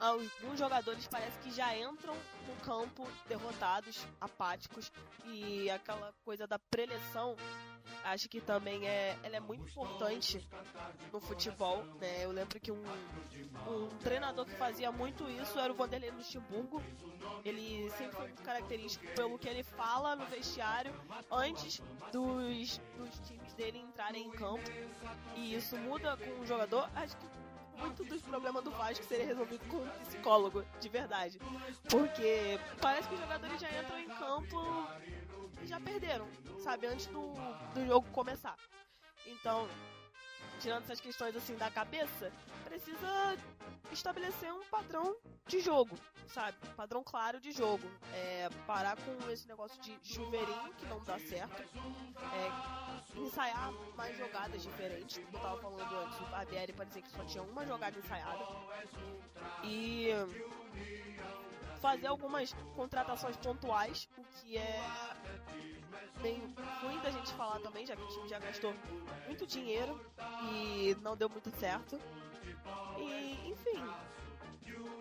[0.00, 2.14] alguns jogadores parece que já entram
[2.46, 4.90] no campo derrotados, apáticos
[5.26, 7.36] e aquela coisa da preleção
[8.04, 10.46] acho que também é, ela é muito importante
[11.12, 12.24] no futebol, né?
[12.24, 12.82] Eu lembro que um,
[13.68, 16.82] um treinador que fazia muito isso era o Vanderlei Luxemburgo.
[17.44, 20.92] Ele sempre foi muito característico pelo que ele fala no vestiário
[21.30, 21.80] antes
[22.12, 24.70] dos, dos times dele entrarem em campo.
[25.36, 26.90] E isso muda com o jogador.
[26.94, 27.26] Acho que
[27.82, 31.38] muito dos problemas do Vasco seria resolvido com psicólogo, de verdade.
[31.90, 34.86] Porque parece que os jogadores já entram em campo
[35.62, 36.28] e já perderam,
[36.62, 37.34] sabe, antes do,
[37.74, 38.56] do jogo começar.
[39.26, 39.68] Então,
[40.62, 42.32] tirando essas questões assim da cabeça,
[42.64, 43.36] precisa
[43.90, 45.98] estabelecer um padrão de jogo,
[46.28, 46.56] sabe?
[46.70, 47.82] Um padrão claro de jogo.
[48.14, 51.62] É, parar com esse negócio de chuveirinho que não dá certo.
[52.32, 55.18] É, ensaiar mais jogadas diferentes.
[55.18, 58.46] Como eu tava falando antes, o Barbieri parecia que só tinha uma jogada ensaiada.
[59.64, 60.10] E
[61.82, 64.80] fazer algumas contratações pontuais, o que é
[66.22, 66.40] bem
[66.80, 68.72] ruim da gente falar também, já que o time já gastou
[69.26, 70.00] muito dinheiro
[70.52, 71.98] e não deu muito certo.
[72.96, 73.82] E, enfim.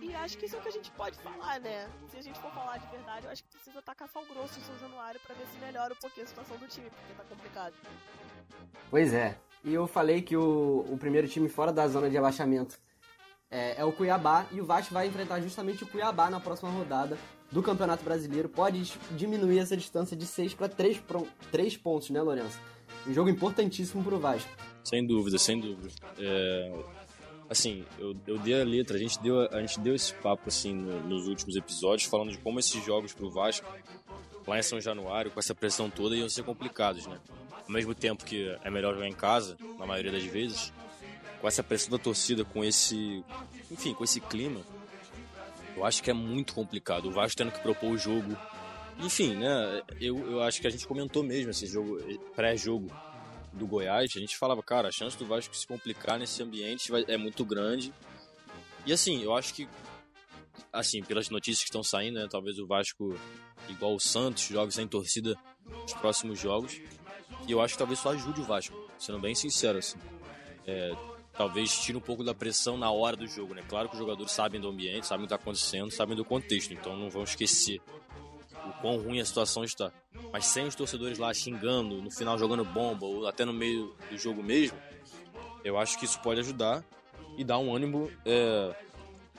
[0.01, 1.87] E acho que isso é o que a gente pode falar, né?
[2.09, 4.63] Se a gente for falar de verdade, eu acho que precisa tacar sal grosso em
[4.63, 7.75] São Januário para ver se melhora um pouquinho a situação do time, porque tá complicado.
[8.89, 9.37] Pois é.
[9.63, 12.79] E eu falei que o, o primeiro time fora da zona de abaixamento
[13.51, 17.17] é, é, o Cuiabá e o Vasco vai enfrentar justamente o Cuiabá na próxima rodada
[17.51, 18.47] do Campeonato Brasileiro.
[18.47, 21.03] Pode diminuir essa distância de 6 para 3,
[21.51, 22.57] 3 pontos, né, Lourenço?
[23.05, 24.49] Um jogo importantíssimo para o Vasco.
[24.83, 25.89] Sem dúvida, sem dúvida.
[26.17, 26.71] É,
[27.49, 30.73] assim, eu, eu dei a letra, a gente deu, a gente deu esse papo assim
[30.73, 33.67] no, nos últimos episódios, falando de como esses jogos para o Vasco,
[34.47, 37.19] lá em São Januário, com essa pressão toda, iam ser complicados, né?
[37.65, 40.71] Ao mesmo tempo que é melhor jogar em casa, na maioria das vezes,
[41.41, 43.25] com essa pressão da torcida, com esse,
[43.71, 44.61] enfim, com esse clima,
[45.75, 47.09] eu acho que é muito complicado.
[47.09, 48.37] O Vasco tendo que propor o jogo.
[48.99, 49.81] Enfim, né?
[49.99, 51.97] Eu, eu acho que a gente comentou mesmo esse jogo,
[52.35, 52.87] pré-jogo
[53.51, 54.11] do Goiás.
[54.15, 57.91] A gente falava, cara, a chance do Vasco se complicar nesse ambiente é muito grande.
[58.85, 59.67] E assim, eu acho que,
[60.71, 62.27] assim, pelas notícias que estão saindo, né?
[62.29, 63.17] Talvez o Vasco,
[63.67, 66.79] igual o Santos, jogue sem torcida nos próximos jogos.
[67.47, 69.97] E eu acho que talvez só ajude o Vasco, sendo bem sincero, assim.
[70.67, 70.91] É,
[71.41, 73.63] talvez tire um pouco da pressão na hora do jogo, né?
[73.67, 76.71] Claro que os jogadores sabem do ambiente, sabem o que está acontecendo, sabem do contexto,
[76.71, 77.81] então não vão esquecer
[78.63, 79.91] o quão ruim a situação está.
[80.31, 84.19] Mas sem os torcedores lá xingando, no final jogando bomba, ou até no meio do
[84.19, 84.77] jogo mesmo,
[85.63, 86.85] eu acho que isso pode ajudar
[87.35, 88.75] e dar um ânimo é,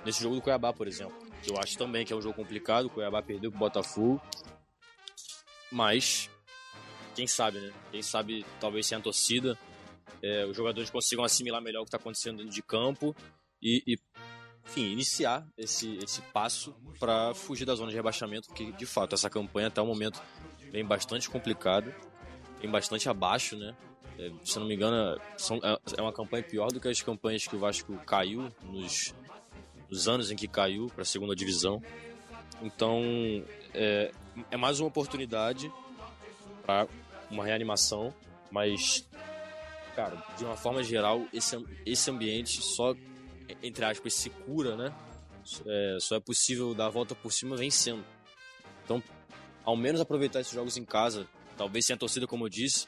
[0.04, 1.14] nesse jogo do Cuiabá, por exemplo.
[1.46, 4.20] Eu acho também que é um jogo complicado, o Cuiabá perdeu pro Botafogo,
[5.70, 6.28] mas
[7.14, 7.72] quem sabe, né?
[7.92, 9.56] Quem sabe talvez sem a torcida
[10.22, 13.14] é, os jogadores consigam assimilar melhor o que está acontecendo dentro de campo
[13.60, 13.98] e, e
[14.64, 19.28] enfim, iniciar esse, esse passo para fugir da zona de rebaixamento, porque de fato essa
[19.28, 20.22] campanha até o momento
[20.70, 21.94] vem bastante complicada,
[22.60, 23.76] vem bastante abaixo, né?
[24.18, 27.46] É, se não me engano, são, é, é uma campanha pior do que as campanhas
[27.46, 29.14] que o Vasco caiu nos,
[29.90, 31.82] nos anos em que caiu para a segunda divisão.
[32.62, 33.02] Então,
[33.74, 34.12] é,
[34.50, 35.72] é mais uma oportunidade
[36.64, 36.86] para
[37.30, 38.14] uma reanimação,
[38.50, 39.08] mas
[39.94, 42.94] cara, de uma forma geral, esse, esse ambiente só,
[43.62, 44.94] entre aspas, se cura, né?
[45.66, 48.04] É, só é possível dar a volta por cima vencendo.
[48.84, 49.02] Então,
[49.64, 51.26] ao menos aproveitar esses jogos em casa,
[51.56, 52.86] talvez sem a torcida, como eu disse,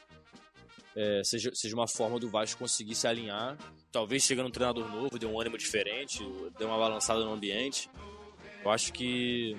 [0.97, 3.57] é, seja, seja uma forma do Vasco conseguir se alinhar.
[3.91, 6.21] Talvez chegando um treinador novo, dê um ânimo diferente,
[6.59, 7.91] dê uma balançada no ambiente.
[8.65, 9.57] Eu acho que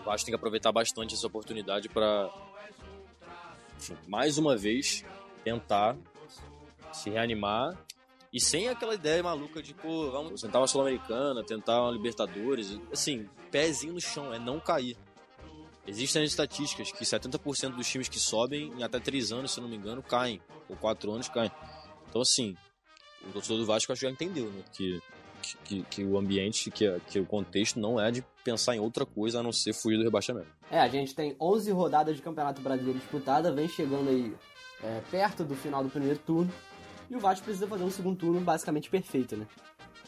[0.00, 2.30] o Vasco tem que aproveitar bastante essa oportunidade para,
[4.08, 5.04] mais uma vez,
[5.44, 5.96] tentar
[6.92, 7.76] se reanimar
[8.32, 12.78] e sem aquela ideia maluca de, pô, vamos tentar uma Sul-Americana, tentar uma Libertadores.
[12.92, 14.96] Assim, pezinho no chão, é não cair.
[15.86, 19.76] Existem estatísticas que 70% dos times que sobem em até 3 anos, se não me
[19.76, 20.40] engano, caem.
[20.68, 21.50] Ou 4 anos caem.
[22.08, 22.54] Então, assim,
[23.28, 24.62] o torcedor do Vasco acho que já entendeu, né?
[24.72, 25.02] Que,
[25.64, 29.40] que, que o ambiente, que, que o contexto não é de pensar em outra coisa
[29.40, 30.48] a não ser fugir do rebaixamento.
[30.70, 34.32] É, a gente tem 11 rodadas de Campeonato Brasileiro disputada, vem chegando aí
[34.84, 36.52] é, perto do final do primeiro turno.
[37.10, 39.44] E o Vasco precisa fazer um segundo turno basicamente perfeito, né?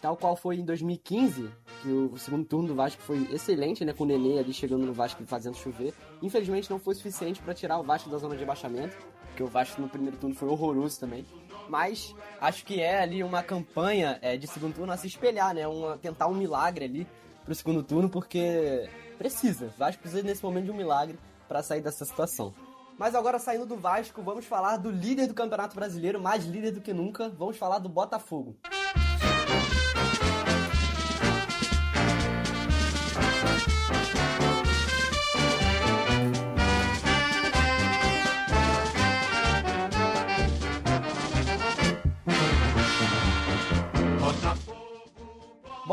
[0.01, 1.51] Tal qual foi em 2015,
[1.83, 3.93] que o segundo turno do Vasco foi excelente, né?
[3.93, 5.93] Com o Nenê ali chegando no Vasco e fazendo chover.
[6.23, 9.81] Infelizmente não foi suficiente para tirar o Vasco da zona de rebaixamento, porque o Vasco
[9.81, 11.27] no primeiro turno foi horroroso também.
[11.69, 15.67] Mas acho que é ali uma campanha é, de segundo turno a se espelhar, né?
[15.67, 17.07] Uma, tentar um milagre ali
[17.45, 18.88] pro segundo turno, porque
[19.19, 19.67] precisa.
[19.67, 22.55] O Vasco precisa nesse momento de um milagre para sair dessa situação.
[23.03, 26.81] Mas agora saindo do Vasco, vamos falar do líder do Campeonato Brasileiro, mais líder do
[26.81, 27.29] que nunca.
[27.31, 28.55] Vamos falar do Botafogo.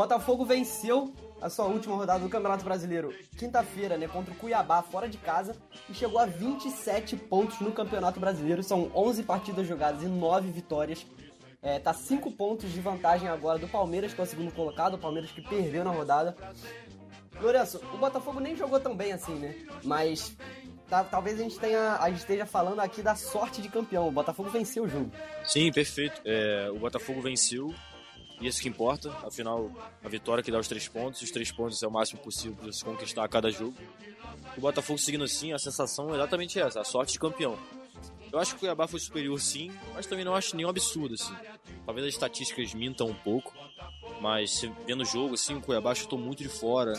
[0.00, 5.06] Botafogo venceu a sua última rodada do Campeonato Brasileiro, quinta-feira, né, contra o Cuiabá, fora
[5.06, 5.54] de casa,
[5.90, 8.62] e chegou a 27 pontos no Campeonato Brasileiro.
[8.62, 11.04] São 11 partidas jogadas e 9 vitórias.
[11.60, 14.98] É, tá 5 pontos de vantagem agora do Palmeiras, que é o segundo colocado, o
[14.98, 16.34] Palmeiras que perdeu na rodada.
[17.38, 19.54] Lourenço, o Botafogo nem jogou tão bem assim, né?
[19.84, 20.34] Mas
[20.88, 24.08] tá, talvez a gente, tenha, a gente esteja falando aqui da sorte de campeão.
[24.08, 25.12] O Botafogo venceu o jogo.
[25.44, 26.22] Sim, perfeito.
[26.24, 27.74] É, o Botafogo venceu
[28.40, 29.70] e isso que importa, afinal,
[30.02, 32.72] a vitória que dá os três pontos, os três pontos é o máximo possível para
[32.72, 33.74] se conquistar a cada jogo.
[34.56, 37.58] O Botafogo seguindo assim, a sensação é exatamente essa, a sorte de campeão.
[38.32, 41.34] Eu acho que o Cuiabá foi superior sim, mas também não acho nenhum absurdo assim.
[41.84, 43.52] Talvez as estatísticas mintam um pouco,
[44.20, 46.92] mas vendo o jogo assim, o Cuiabá chutou muito de fora,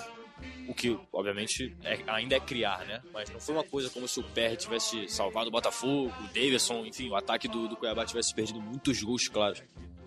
[0.68, 3.02] o que obviamente é, ainda é criar, né?
[3.14, 6.86] Mas não foi uma coisa como se o PR tivesse salvado o Botafogo, o Davidson,
[6.86, 9.56] enfim, o ataque do, do Cuiabá tivesse perdido muitos gols, claro.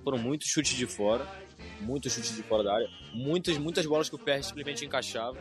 [0.05, 1.27] Foram muitos chutes de fora,
[1.81, 5.38] muitos chutes de fora da área, muitas, muitas bolas que o PR simplesmente encaixava.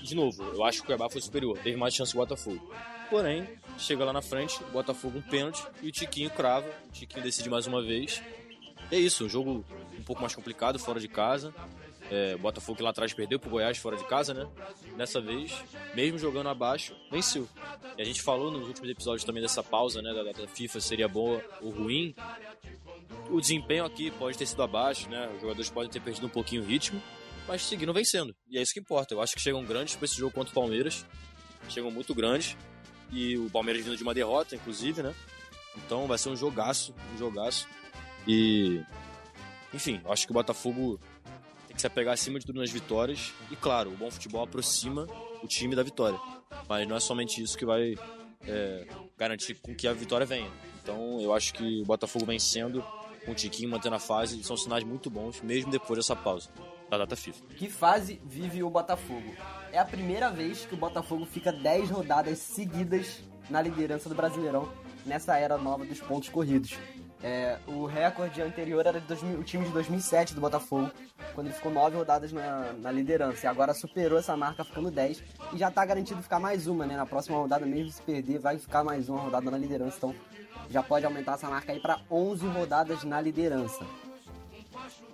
[0.00, 2.72] De novo, eu acho que o Cuiabá foi superior, teve mais chance o Botafogo.
[3.10, 7.24] Porém, chega lá na frente, o Botafogo um pênalti e o Tiquinho crava, o Tiquinho
[7.24, 8.22] decide mais uma vez.
[8.92, 9.64] E é isso, um jogo
[9.98, 11.52] um pouco mais complicado, fora de casa.
[12.08, 14.46] É, Botafogo que lá atrás perdeu pro Goiás fora de casa, né?
[14.96, 15.52] Dessa vez,
[15.92, 17.48] mesmo jogando abaixo, venceu.
[17.98, 20.12] E a gente falou nos últimos episódios também dessa pausa, né?
[20.12, 22.14] Da FIFA seria boa ou ruim
[23.30, 25.28] o desempenho aqui pode ter sido abaixo, né?
[25.34, 27.02] Os jogadores podem ter perdido um pouquinho o ritmo,
[27.46, 28.34] mas seguiram vencendo.
[28.48, 29.14] E é isso que importa.
[29.14, 31.04] Eu acho que chegam grandes para esse jogo contra o Palmeiras.
[31.68, 32.56] Chegam muito grandes.
[33.10, 35.14] E o Palmeiras vindo de uma derrota, inclusive, né?
[35.76, 37.68] Então vai ser um jogaço, um jogaço.
[38.26, 38.82] E.
[39.72, 40.98] Enfim, eu acho que o Botafogo
[41.66, 43.32] tem que se apegar acima de tudo nas vitórias.
[43.50, 45.06] E claro, o bom futebol aproxima
[45.42, 46.18] o time da vitória.
[46.68, 47.94] Mas não é somente isso que vai
[48.46, 48.86] é,
[49.16, 50.50] garantir com que a vitória venha.
[50.82, 52.84] Então eu acho que o Botafogo vencendo
[53.26, 56.48] com o Tiquinho mantendo a fase, são sinais muito bons, mesmo depois dessa pausa
[56.88, 57.44] da data FIFA.
[57.56, 59.34] Que fase vive o Botafogo?
[59.72, 64.72] É a primeira vez que o Botafogo fica 10 rodadas seguidas na liderança do Brasileirão
[65.04, 66.76] nessa era nova dos pontos corridos.
[67.22, 69.02] É, o recorde anterior era
[69.38, 70.90] o time de 2007 do Botafogo,
[71.34, 73.46] quando ele ficou 9 rodadas na, na, liderança.
[73.46, 75.22] E agora superou essa marca ficando 10
[75.54, 76.96] e já está garantido ficar mais uma, né?
[76.96, 79.96] Na próxima rodada, mesmo se perder, vai ficar mais uma rodada na liderança.
[79.96, 80.14] Então
[80.70, 83.84] já pode aumentar essa marca aí para 11 rodadas na liderança.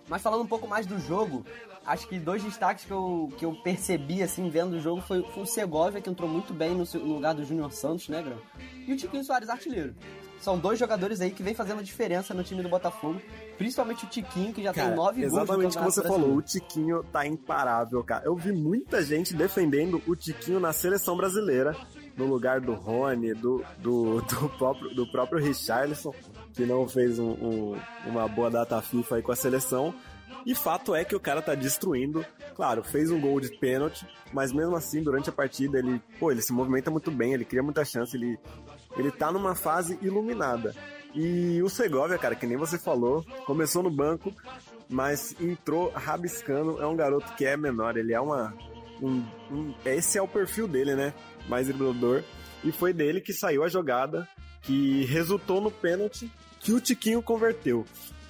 [0.08, 1.44] Mas falando um pouco mais do jogo,
[1.86, 5.42] acho que dois destaques que eu, que eu percebi, assim, vendo o jogo foi, foi
[5.42, 8.38] o Segovia, que entrou muito bem no, no lugar do Júnior Santos, né, Grão?
[8.86, 9.94] E o Tiquinho Soares, artilheiro.
[10.40, 13.20] São dois jogadores aí que vem fazendo diferença no time do Botafogo,
[13.56, 15.32] principalmente o Tiquinho, que já cara, tem nove gols.
[15.32, 18.24] Exatamente o que você falou, o Tiquinho tá imparável, cara.
[18.24, 21.76] Eu vi muita gente defendendo o Tiquinho na seleção brasileira
[22.16, 26.14] no lugar do Rony, do, do, do, próprio, do próprio Richarlison,
[26.52, 29.94] que não fez um, um, uma boa data FIFA aí com a seleção.
[30.44, 32.24] E fato é que o cara tá destruindo.
[32.54, 36.42] Claro, fez um gol de pênalti, mas mesmo assim, durante a partida, ele, pô, ele
[36.42, 38.38] se movimenta muito bem, ele cria muita chance, ele,
[38.96, 40.74] ele tá numa fase iluminada.
[41.14, 44.32] E o Segovia, cara, que nem você falou, começou no banco,
[44.88, 46.80] mas entrou rabiscando.
[46.80, 48.54] É um garoto que é menor, ele é uma.
[49.00, 51.12] Um, um, esse é o perfil dele, né?
[51.48, 52.22] Mais driblador.
[52.64, 54.28] E foi dele que saiu a jogada
[54.62, 57.84] que resultou no pênalti que o Tiquinho converteu.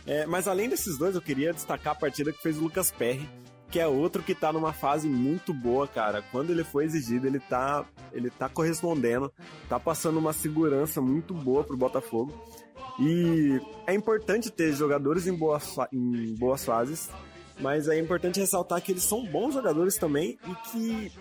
[0.06, 3.28] É, mas além desses dois, eu queria destacar a partida que fez o Lucas Perry,
[3.70, 6.22] que é outro que tá numa fase muito boa, cara.
[6.32, 9.32] Quando ele foi exigido, ele tá, ele tá correspondendo,
[9.68, 12.32] tá passando uma segurança muito boa pro Botafogo.
[12.98, 17.08] E é importante ter jogadores em boas, em boas fases,
[17.60, 21.12] mas é importante ressaltar que eles são bons jogadores também e que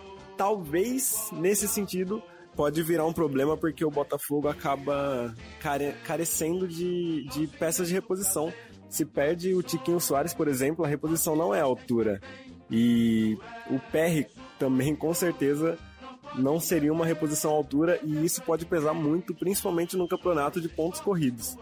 [0.41, 2.19] talvez nesse sentido
[2.55, 8.51] pode virar um problema porque o Botafogo acaba care carecendo de, de peças de reposição.
[8.89, 12.19] Se perde o Tiquinho Soares, por exemplo, a reposição não é a altura.
[12.71, 13.37] E
[13.69, 14.27] o PR
[14.57, 15.77] também, com certeza,
[16.33, 20.67] não seria uma reposição à altura e isso pode pesar muito, principalmente no campeonato de
[20.67, 21.55] pontos corridos.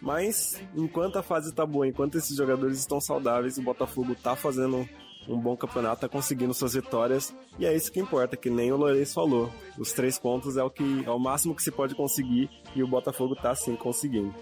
[0.00, 4.88] Mas enquanto a fase está boa, enquanto esses jogadores estão saudáveis, o Botafogo está fazendo
[5.28, 8.76] um bom campeonato, tá conseguindo suas vitórias, e é isso que importa, que nem o
[8.76, 9.50] Lourenço falou.
[9.78, 12.88] Os três pontos é o que é o máximo que se pode conseguir e o
[12.88, 14.34] Botafogo tá sim conseguindo.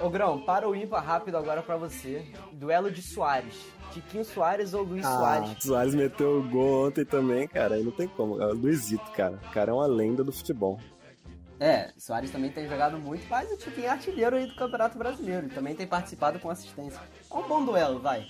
[0.00, 2.24] Ô Grão, para o ímpar rápido agora para você.
[2.52, 3.66] Duelo de Soares.
[3.92, 5.64] Tiquinho Soares ou Luiz ah, Soares?
[5.64, 7.74] Soares meteu o gol ontem também, cara.
[7.74, 8.40] Aí não tem como.
[8.40, 9.40] É o Luizito, cara.
[9.44, 10.78] O cara é uma lenda do futebol.
[11.58, 15.46] É, Soares também tem jogado muito, mas o Tiquinho é artilheiro aí do Campeonato Brasileiro.
[15.48, 17.00] E também tem participado com assistência.
[17.28, 18.24] É um bom duelo, vai.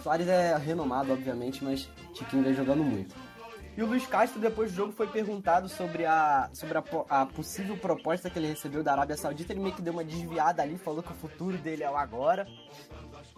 [0.00, 3.14] Soares é renomado, obviamente, mas Tiquinho vem jogando muito.
[3.74, 7.74] E o Luiz Castro, depois do jogo, foi perguntado sobre, a, sobre a, a, possível
[7.76, 9.52] proposta que ele recebeu da Arábia Saudita.
[9.52, 12.46] Ele meio que deu uma desviada ali, falou que o futuro dele é o agora.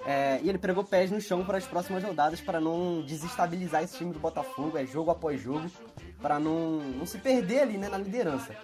[0.04, 3.96] É, e ele pregou pés no chão para as próximas rodadas para não desestabilizar esse
[3.96, 5.70] time do Botafogo, é jogo após jogo,
[6.20, 8.56] para não, não se perder ali né, na liderança.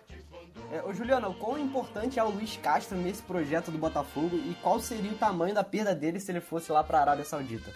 [0.70, 4.54] É, ô Juliana, o quão importante é o Luiz Castro nesse projeto do Botafogo e
[4.62, 7.74] qual seria o tamanho da perda dele se ele fosse lá para a Arábia Saudita?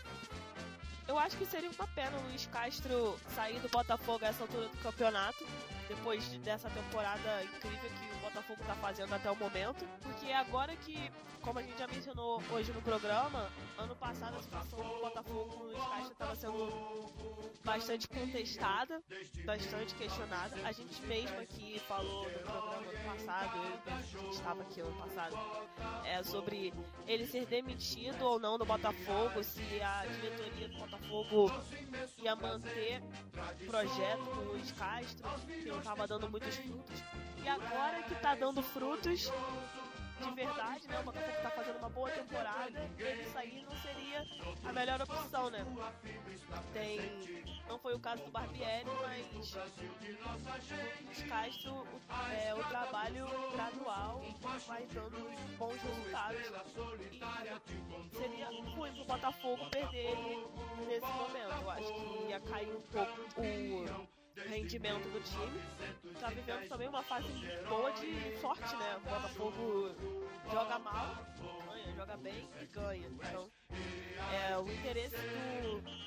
[1.08, 4.68] Eu acho que seria uma pena o Luiz Castro sair do Botafogo a essa altura
[4.68, 5.44] do campeonato,
[5.88, 11.10] depois dessa temporada incrível que o Botafogo está fazendo até o momento, porque agora que,
[11.40, 15.78] como a gente já mencionou hoje no programa, ano passado a situação do Botafogo no
[15.78, 19.02] Castro estava sendo bastante contestada,
[19.44, 20.54] bastante questionada.
[20.64, 23.58] A gente mesmo aqui falou no programa ano passado,
[24.14, 25.36] eu estava aqui ano passado,
[26.04, 26.72] é, sobre
[27.06, 31.52] ele ser demitido ou não do Botafogo, se a diretoria do Botafogo
[32.18, 33.02] ia manter
[33.62, 37.02] o projeto com o Luiz Castro, que não estava dando muitos frutos.
[37.42, 39.30] E agora que está dando frutos,
[40.20, 41.00] de verdade, né?
[41.00, 42.90] O Botafogo tá fazendo uma boa temporada.
[42.98, 44.24] Ele sair não seria
[44.64, 45.66] a melhor opção, né?
[46.72, 47.00] Tem.
[47.68, 49.26] Não foi o caso do Barbieri, mas
[51.18, 51.86] o Castro,
[52.32, 54.22] é, o trabalho gradual
[54.66, 56.40] vai dando bons resultados.
[58.12, 60.46] E seria ruim pro Botafogo perder ele
[60.86, 61.62] nesse momento.
[61.62, 66.14] Eu acho que ia cair um pouco o rendimento do time.
[66.20, 67.28] Tá vivendo também uma fase
[67.68, 68.96] boa de sorte, né?
[68.96, 69.94] O Botafogo
[70.50, 71.16] joga mal,
[71.68, 73.08] ganha, joga bem e ganha.
[73.08, 73.50] Então,
[74.32, 76.04] é, o interesse do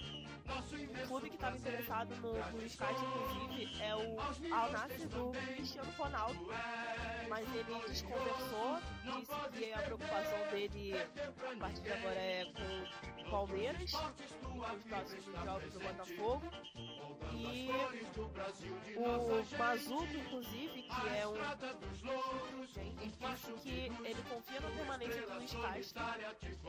[0.47, 4.19] o clube que estava interessado no, no Sky, inclusive, é o
[4.53, 6.47] Al Nassr do Cristiano Ronaldo.
[7.27, 13.29] Mas ele desconversou, disse que a preocupação dele a partir de agora é com o
[13.29, 16.43] Palmeiras, os próximos jogos do Botafogo.
[17.33, 17.69] E
[18.95, 21.35] o Mazuco, inclusive, que é um.
[23.37, 26.01] disse que ele confia na permanência do Luiz Castro.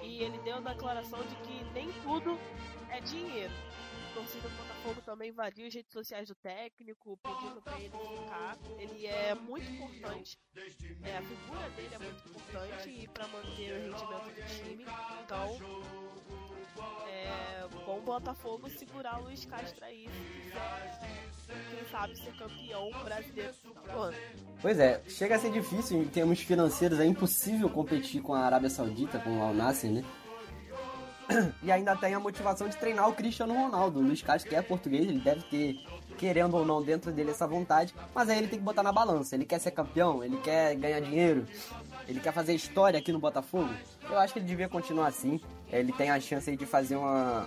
[0.03, 2.39] E ele deu a declaração de que nem tudo
[2.91, 3.53] é dinheiro
[4.19, 8.59] torcida do Botafogo também invadiu as redes sociais do técnico, pedindo para ele ficar.
[8.79, 10.39] Ele é muito importante,
[11.03, 14.87] é, a figura dele é muito importante para manter o rendimento do time.
[15.25, 15.59] Então,
[17.09, 20.09] é bom o Botafogo segurar o Luiz Castro aí
[21.47, 23.55] se quem sabe, ser campeão brasileiro
[23.89, 24.17] ano.
[24.61, 28.69] Pois é, chega a ser difícil em termos financeiros, é impossível competir com a Arábia
[28.69, 30.05] Saudita, com o Al Nassr, né?
[31.63, 34.01] e ainda tem a motivação de treinar o Cristiano Ronaldo.
[34.01, 35.77] O Luiz Castro, que é português, ele deve ter,
[36.17, 39.35] querendo ou não, dentro dele essa vontade, mas aí ele tem que botar na balança.
[39.35, 41.47] Ele quer ser campeão, ele quer ganhar dinheiro,
[42.07, 43.71] ele quer fazer história aqui no Botafogo.
[44.09, 45.41] Eu acho que ele devia continuar assim.
[45.71, 47.47] Ele tem a chance de fazer uma,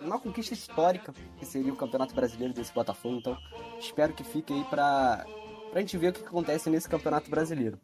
[0.00, 3.16] uma conquista histórica, que seria o Campeonato Brasileiro desse Botafogo.
[3.16, 3.38] Então,
[3.78, 5.24] espero que fique aí pra,
[5.70, 7.78] pra gente ver o que acontece nesse Campeonato Brasileiro.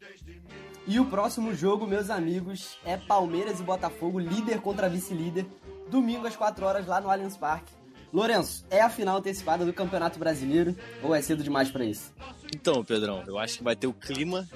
[0.87, 5.45] E o próximo jogo, meus amigos, é Palmeiras e Botafogo, líder contra vice-líder,
[5.89, 7.73] domingo às 4 horas lá no Allianz Parque.
[8.13, 10.73] Lourenço, é a final antecipada do Campeonato Brasileiro
[11.03, 12.13] ou é cedo demais para isso?
[12.55, 14.47] Então, Pedrão, eu acho que vai ter o clima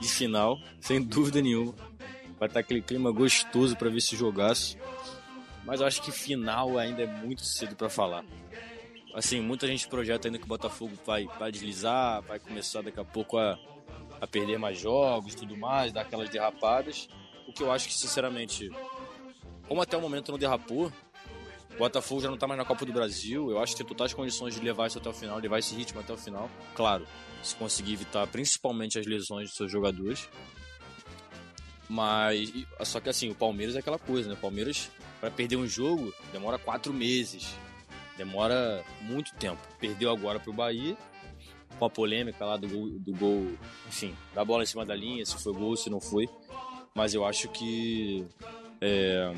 [0.00, 1.74] de final, sem dúvida nenhuma.
[2.38, 4.76] Vai estar aquele clima gostoso para ver esse jogaço.
[5.64, 8.24] Mas eu acho que final ainda é muito cedo para falar.
[9.16, 13.04] Assim, muita gente projeta ainda que o Botafogo vai, vai deslizar, vai começar daqui a
[13.04, 13.58] pouco a
[14.22, 17.08] a perder mais jogos tudo mais, dar aquelas derrapadas.
[17.48, 18.70] O que eu acho que, sinceramente,
[19.66, 20.92] como até o momento não derrapou,
[21.74, 23.50] o Botafogo já não tá mais na Copa do Brasil.
[23.50, 25.98] Eu acho que tem totais condições de levar isso até o final, levar esse ritmo
[25.98, 26.48] até o final.
[26.76, 27.04] Claro,
[27.42, 30.28] se conseguir evitar principalmente as lesões dos seus jogadores.
[31.88, 32.52] Mas,
[32.84, 34.34] só que assim, o Palmeiras é aquela coisa, né?
[34.34, 34.88] O Palmeiras,
[35.20, 37.52] para perder um jogo, demora quatro meses.
[38.16, 39.60] Demora muito tempo.
[39.80, 40.96] Perdeu agora pro Bahia,
[41.82, 43.58] com a polêmica lá do gol, do gol,
[43.88, 46.28] enfim, da bola em cima da linha, se foi gol, se não foi.
[46.94, 48.24] Mas eu acho que
[48.80, 49.34] é,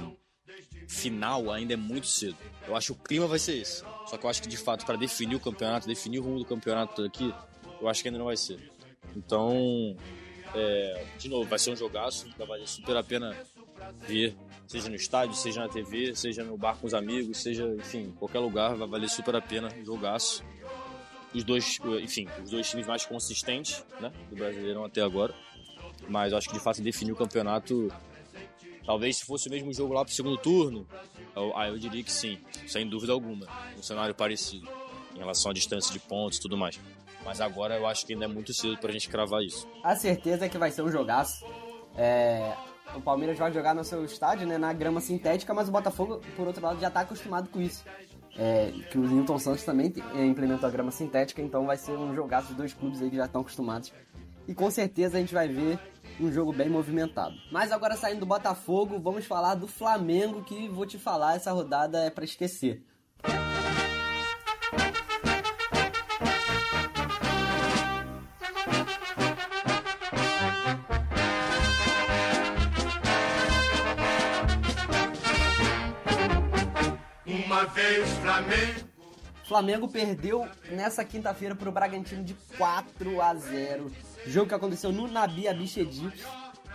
[0.87, 2.37] final ainda é muito cedo.
[2.69, 3.83] Eu acho que o clima vai ser esse.
[4.07, 6.45] Só que eu acho que de fato, para definir o campeonato, definir o rumo do
[6.45, 7.33] campeonato aqui,
[7.81, 8.59] eu acho que ainda não vai ser.
[9.17, 9.97] Então,
[10.55, 13.35] é, de novo, vai ser um jogaço, vai valer super a pena
[14.07, 14.37] ver,
[14.67, 18.41] seja no estádio, seja na TV, seja no bar com os amigos, seja, enfim, qualquer
[18.41, 20.45] lugar, vai valer super a pena, jogaço.
[21.35, 25.35] Os dois, enfim, os dois times mais consistentes, né, do Brasileirão até agora.
[26.09, 27.91] Mas acho que de fato definir o campeonato
[28.85, 30.87] Talvez se fosse o mesmo jogo lá pro segundo turno,
[31.55, 33.47] aí eu diria que sim, sem dúvida alguma.
[33.79, 34.69] Um cenário parecido
[35.15, 36.79] em relação à distância de pontos e tudo mais.
[37.25, 39.67] Mas agora eu acho que ainda é muito cedo pra gente cravar isso.
[39.83, 41.45] A certeza é que vai ser um jogaço.
[41.97, 42.53] É...
[42.95, 46.47] O Palmeiras vai jogar no seu estádio, né, na grama sintética, mas o Botafogo, por
[46.47, 47.83] outro lado, já tá acostumado com isso.
[48.37, 52.15] É, que o Newton Santos também é, implementou a grama sintética, então vai ser um
[52.15, 53.93] jogaço de dois clubes aí que já estão acostumados.
[54.47, 55.79] E com certeza a gente vai ver
[56.21, 57.35] um jogo bem movimentado.
[57.51, 61.99] Mas agora saindo do Botafogo, vamos falar do Flamengo, que vou te falar, essa rodada
[62.05, 62.83] é para esquecer.
[79.55, 83.89] Flamengo perdeu nessa quinta-feira para o Bragantino de 4 a 0
[84.27, 86.13] Jogo que aconteceu no Nabi Abichedi.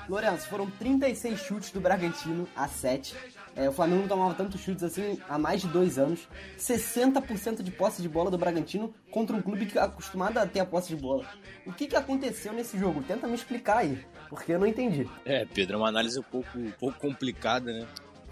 [0.07, 3.17] Lourenço, foram 36 chutes do Bragantino a 7.
[3.53, 6.25] É, o Flamengo não tomava tantos chutes assim há mais de dois anos.
[6.57, 10.61] 60% de posse de bola do Bragantino contra um clube que é acostumado a ter
[10.61, 11.25] a posse de bola.
[11.65, 13.03] O que, que aconteceu nesse jogo?
[13.03, 15.05] Tenta me explicar aí, porque eu não entendi.
[15.25, 17.85] É, Pedro, é uma análise um pouco, um pouco complicada, né?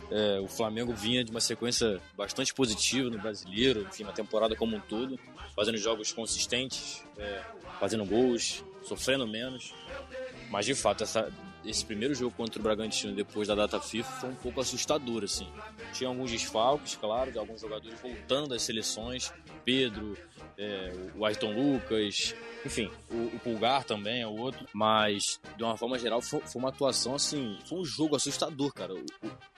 [0.09, 4.75] É, o Flamengo vinha de uma sequência bastante positiva no brasileiro, enfim, uma temporada como
[4.75, 5.19] um todo,
[5.55, 7.41] fazendo jogos consistentes, é,
[7.79, 9.73] fazendo gols, sofrendo menos.
[10.49, 11.31] Mas de fato, essa,
[11.65, 15.47] esse primeiro jogo contra o Bragantino depois da data FIFA foi um pouco assustador, assim.
[15.93, 19.31] Tinha alguns desfalques, claro, de alguns jogadores voltando das seleções.
[19.65, 20.17] Pedro,
[20.57, 22.33] é, o Ayrton Lucas,
[22.65, 24.65] enfim, o, o, Pulgar também é outro.
[24.73, 28.93] Mas, de uma forma geral, foi, foi uma atuação, assim, foi um jogo assustador, cara.
[28.93, 29.05] O,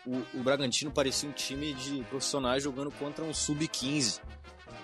[0.05, 4.19] o, o Bragantino parecia um time de profissionais jogando contra um sub-15.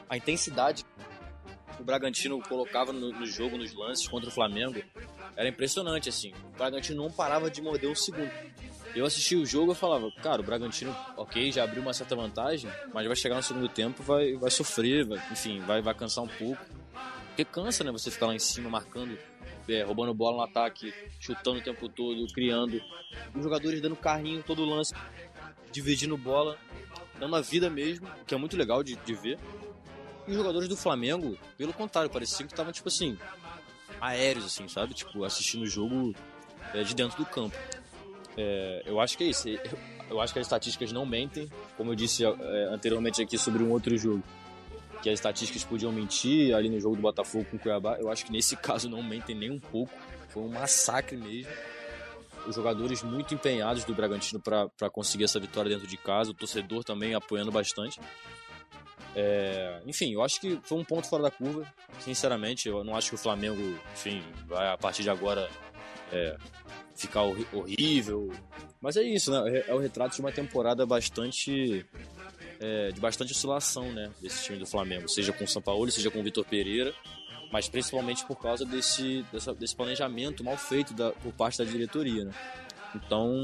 [0.08, 0.86] A intensidade
[1.80, 4.82] o Bragantino colocava no, no, jogo, nos lances contra o Flamengo,
[5.36, 6.34] era impressionante, assim.
[6.54, 8.32] O Bragantino não parava de morder um segundo.
[8.96, 12.72] Eu assisti o jogo e falava, cara, o Bragantino, ok, já abriu uma certa vantagem,
[12.94, 16.28] mas vai chegar no segundo tempo, vai, vai sofrer, vai, enfim, vai, vai cansar um
[16.28, 16.64] pouco.
[17.28, 19.18] Porque cansa, né, você ficar lá em cima marcando,
[19.68, 22.82] é, roubando bola no ataque, chutando o tempo todo, criando.
[23.36, 24.94] Os jogadores dando carrinho todo lance,
[25.72, 26.58] dividindo bola,
[27.20, 29.38] dando a vida mesmo, que é muito legal de, de ver.
[30.28, 33.18] E os jogadores do Flamengo, pelo contrário, pareciam que estavam, tipo assim,
[34.02, 34.94] aéreos, assim, sabe?
[34.94, 36.14] Tipo, assistindo o jogo
[36.74, 37.56] é, de dentro do campo.
[38.38, 39.48] É, eu acho que é isso.
[40.10, 42.30] Eu acho que as estatísticas não mentem, como eu disse é,
[42.72, 44.24] anteriormente aqui sobre um outro jogo.
[45.02, 47.98] Que as estatísticas podiam mentir ali no jogo do Botafogo com o Cuiabá.
[48.00, 49.94] Eu acho que nesse caso não mentem nem um pouco.
[50.30, 51.52] Foi um massacre mesmo.
[52.48, 56.32] Os jogadores muito empenhados do Bragantino para conseguir essa vitória dentro de casa.
[56.32, 58.00] O torcedor também apoiando bastante.
[59.16, 61.66] É, enfim, eu acho que foi um ponto fora da curva.
[62.00, 65.50] Sinceramente, eu não acho que o Flamengo, enfim, vai a partir de agora
[66.12, 66.38] é,
[66.96, 68.32] ficar horrível.
[68.82, 69.64] Mas é isso, né?
[69.68, 71.86] É o retrato de uma temporada bastante.
[72.60, 74.12] É, de bastante oscilação, né?
[74.22, 76.94] Desse time do Flamengo, seja com o São Paulo, seja com o Vitor Pereira,
[77.52, 79.26] mas principalmente por causa desse,
[79.60, 82.32] desse planejamento mal feito da, por parte da diretoria, né?
[82.96, 83.36] Então,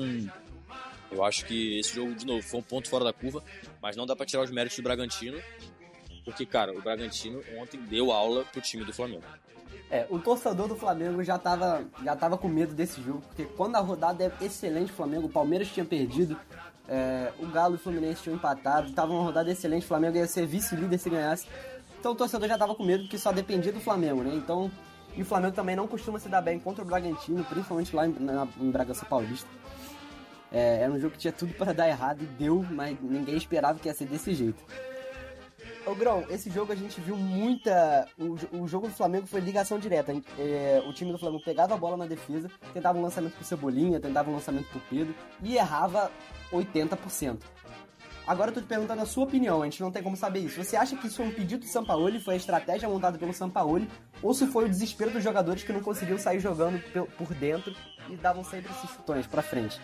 [1.11, 3.43] eu acho que esse jogo, de novo, foi um ponto fora da curva,
[3.81, 5.37] mas não dá para tirar os méritos do Bragantino,
[6.23, 9.23] porque, cara, o Bragantino ontem deu aula pro time do Flamengo.
[9.89, 13.75] É, o torcedor do Flamengo já tava, já tava com medo desse jogo, porque quando
[13.75, 16.39] a rodada é excelente, o Flamengo, o Palmeiras tinha perdido,
[16.87, 20.27] é, o Galo e o Fluminense tinham empatado, tava uma rodada excelente, o Flamengo ia
[20.27, 21.45] ser vice-líder se ganhasse.
[21.99, 24.33] Então o torcedor já tava com medo, porque só dependia do Flamengo, né?
[24.33, 24.71] Então,
[25.15, 28.13] e o Flamengo também não costuma se dar bem contra o Bragantino, principalmente lá em,
[28.17, 29.47] na, em Bragança Paulista.
[30.51, 33.79] É, era um jogo que tinha tudo para dar errado e deu, mas ninguém esperava
[33.79, 34.63] que ia ser desse jeito.
[35.85, 38.07] Ô Grão, esse jogo a gente viu muita.
[38.17, 40.13] O, o jogo do Flamengo foi ligação direta.
[40.37, 43.99] É, o time do Flamengo pegava a bola na defesa, tentava um lançamento pro Cebolinha,
[43.99, 46.11] tentava um lançamento pro Pedro e errava
[46.51, 47.39] 80%.
[48.27, 50.63] Agora eu tô te perguntando a sua opinião, a gente não tem como saber isso.
[50.63, 53.89] Você acha que isso foi um pedido do Sampaoli, foi a estratégia montada pelo Sampaoli,
[54.21, 56.79] ou se foi o desespero dos jogadores que não conseguiam sair jogando
[57.17, 57.75] por dentro
[58.07, 59.81] e davam sempre esses chutões pra frente?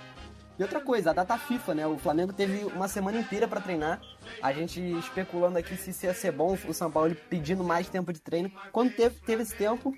[0.58, 1.88] E outra coisa, a data FIFA, né?
[1.88, 4.02] O Flamengo teve uma semana inteira para treinar.
[4.42, 8.20] A gente especulando aqui se ia ser bom o São Paulo pedindo mais tempo de
[8.20, 8.52] treino.
[8.72, 9.94] Quando teve, teve esse tempo,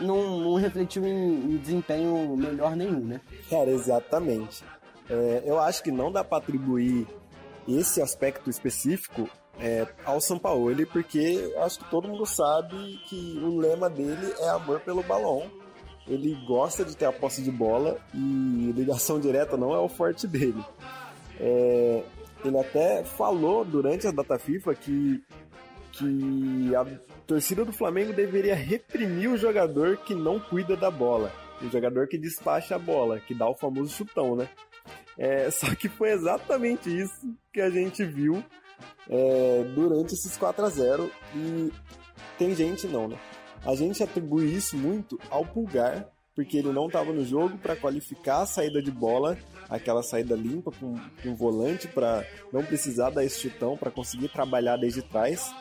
[0.00, 3.20] não, não refletiu em, em, desempenho melhor nenhum, né?
[3.50, 4.62] Cara, exatamente.
[5.10, 7.06] É, eu acho que não dá para atribuir
[7.66, 9.28] esse aspecto específico
[9.58, 14.50] é, ao São Paulo, porque acho que todo mundo sabe que o lema dele é
[14.50, 15.50] amor pelo balão
[16.08, 20.26] ele gosta de ter a posse de bola e ligação direta não é o forte
[20.26, 20.64] dele.
[21.40, 22.02] É,
[22.44, 25.22] ele até falou durante a data FIFA que,
[25.92, 26.86] que a
[27.26, 31.32] torcida do Flamengo deveria reprimir o jogador que não cuida da bola.
[31.60, 34.48] O jogador que despacha a bola, que dá o famoso chutão, né?
[35.18, 38.44] É, só que foi exatamente isso que a gente viu
[39.08, 41.72] é, durante esses 4 a 0 e
[42.38, 43.18] tem gente não, né?
[43.66, 48.42] A gente atribui isso muito ao Pulgar, porque ele não estava no jogo para qualificar
[48.42, 49.36] a saída de bola,
[49.68, 54.76] aquela saída limpa com, com volante para não precisar dar esse chutão para conseguir trabalhar
[54.76, 55.52] desde trás.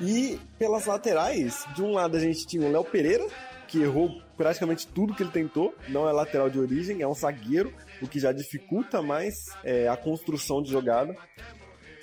[0.00, 3.26] E pelas laterais, de um lado a gente tinha o Léo Pereira,
[3.66, 7.74] que errou praticamente tudo que ele tentou, não é lateral de origem, é um zagueiro,
[8.00, 11.16] o que já dificulta mais é, a construção de jogada.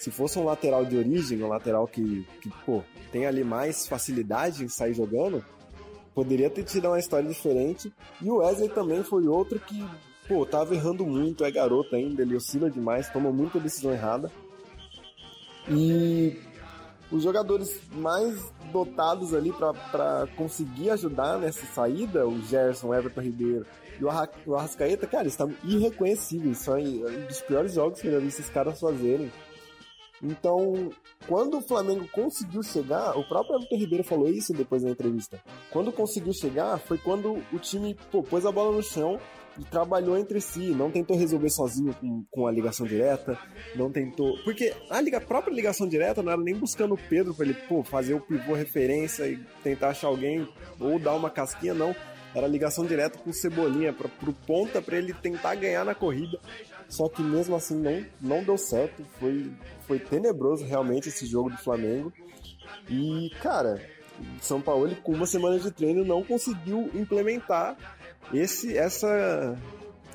[0.03, 4.61] Se fosse um lateral de origem, um lateral que, que pô, tem ali mais facilidade
[4.61, 5.41] em sair jogando,
[6.13, 7.93] poderia ter tido uma história diferente.
[8.21, 9.81] E o Wesley também foi outro que,
[10.27, 14.29] pô, tava errando muito, é garoto ainda, ele oscila demais, toma muita decisão errada.
[15.69, 16.37] E
[17.09, 23.65] os jogadores mais dotados ali para conseguir ajudar nessa saída, o Gerson, o Everton Ribeiro
[23.97, 26.57] e o Arrascaeta, cara, estão irreconhecíveis.
[26.57, 29.31] São um dos piores jogos que eu já vi esses caras fazerem.
[30.21, 30.89] Então,
[31.27, 35.41] quando o Flamengo conseguiu chegar, o próprio Everton Ribeiro falou isso depois da entrevista.
[35.71, 39.19] Quando conseguiu chegar, foi quando o time pô, pôs a bola no chão
[39.57, 43.37] e trabalhou entre si, não tentou resolver sozinho com, com a ligação direta,
[43.75, 44.37] não tentou.
[44.43, 47.53] Porque a, liga, a própria ligação direta não era nem buscando o Pedro para ele
[47.53, 50.47] pô, fazer o pivô referência e tentar achar alguém
[50.79, 51.95] ou dar uma casquinha, não.
[52.35, 56.39] Era ligação direta com o Cebolinha, pra, pro ponta para ele tentar ganhar na corrida.
[56.89, 59.05] Só que mesmo assim não, não deu certo.
[59.19, 59.51] Foi,
[59.87, 62.11] foi tenebroso realmente esse jogo do Flamengo.
[62.89, 63.81] E, cara,
[64.41, 67.77] São Paulo com uma semana de treino não conseguiu implementar
[68.33, 69.57] esse essa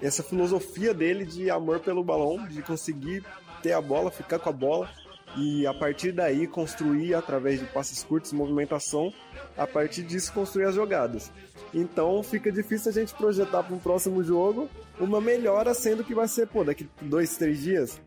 [0.01, 3.25] essa filosofia dele de amor pelo balão, de conseguir
[3.63, 4.89] ter a bola, ficar com a bola
[5.37, 9.13] e a partir daí construir através de passes curtos, movimentação,
[9.57, 11.31] a partir disso construir as jogadas.
[11.75, 16.29] Então fica difícil a gente projetar para um próximo jogo uma melhora, sendo que vai
[16.29, 18.01] ser, pô, daqui dois, três dias.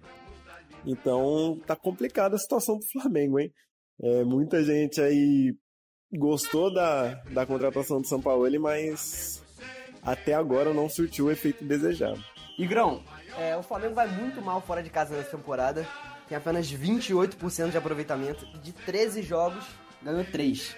[0.85, 3.51] Então tá complicada a situação pro Flamengo, hein?
[4.01, 5.55] É, muita gente aí
[6.11, 9.43] gostou da, da contratação do São Paulo, mas
[10.01, 12.23] até agora não surtiu o efeito desejado.
[12.57, 13.03] E Grão,
[13.37, 15.87] é, o Flamengo vai muito mal fora de casa nessa temporada.
[16.27, 19.65] Tem apenas 28% de aproveitamento e de 13 jogos
[20.01, 20.75] ganhou 3.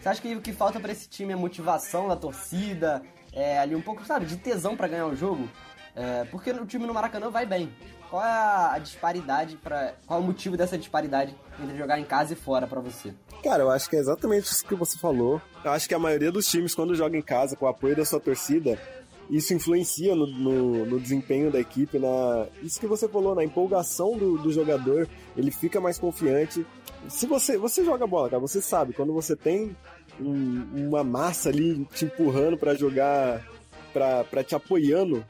[0.00, 3.02] Você acha que o que falta para esse time é motivação da torcida,
[3.32, 5.48] é, ali um pouco, sabe, de tesão para ganhar o jogo?
[5.94, 7.72] É, porque o time no Maracanã vai bem.
[8.10, 12.32] Qual é a disparidade para qual é o motivo dessa disparidade entre jogar em casa
[12.32, 13.12] e fora para você?
[13.42, 15.40] Cara, eu acho que é exatamente isso que você falou.
[15.62, 18.06] Eu acho que a maioria dos times quando joga em casa com o apoio da
[18.06, 18.80] sua torcida,
[19.28, 24.16] isso influencia no, no, no, desempenho da equipe, na isso que você falou, na empolgação
[24.16, 25.06] do, do jogador,
[25.36, 26.66] ele fica mais confiante.
[27.08, 29.76] Se você você joga bola, cara, você sabe quando você tem
[30.18, 33.46] um, uma massa ali te empurrando para jogar,
[33.92, 35.22] para te apoiando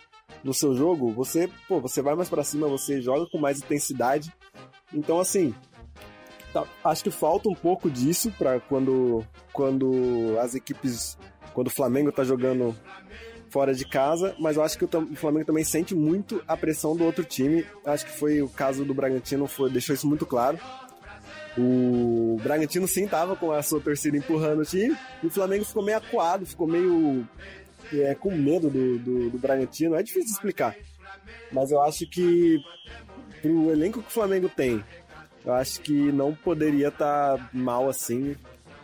[0.42, 4.32] no seu jogo, você, pô, você vai mais para cima, você joga com mais intensidade.
[4.92, 5.54] Então, assim,
[6.52, 11.18] tá, acho que falta um pouco disso para quando, quando as equipes,
[11.52, 12.76] quando o Flamengo tá jogando
[13.50, 17.04] fora de casa, mas eu acho que o, Flamengo também sente muito a pressão do
[17.04, 17.66] outro time.
[17.84, 20.58] Acho que foi o caso do Bragantino, foi, deixou isso muito claro.
[21.56, 25.82] O Bragantino sim tava com a sua torcida empurrando o time, e o Flamengo ficou
[25.82, 27.26] meio acuado, ficou meio
[27.92, 29.94] é, com medo do, do, do Bragantino.
[29.94, 30.76] É difícil explicar.
[31.52, 32.62] Mas eu acho que
[33.40, 34.82] pro elenco que o Flamengo tem,
[35.44, 38.36] eu acho que não poderia estar tá mal assim.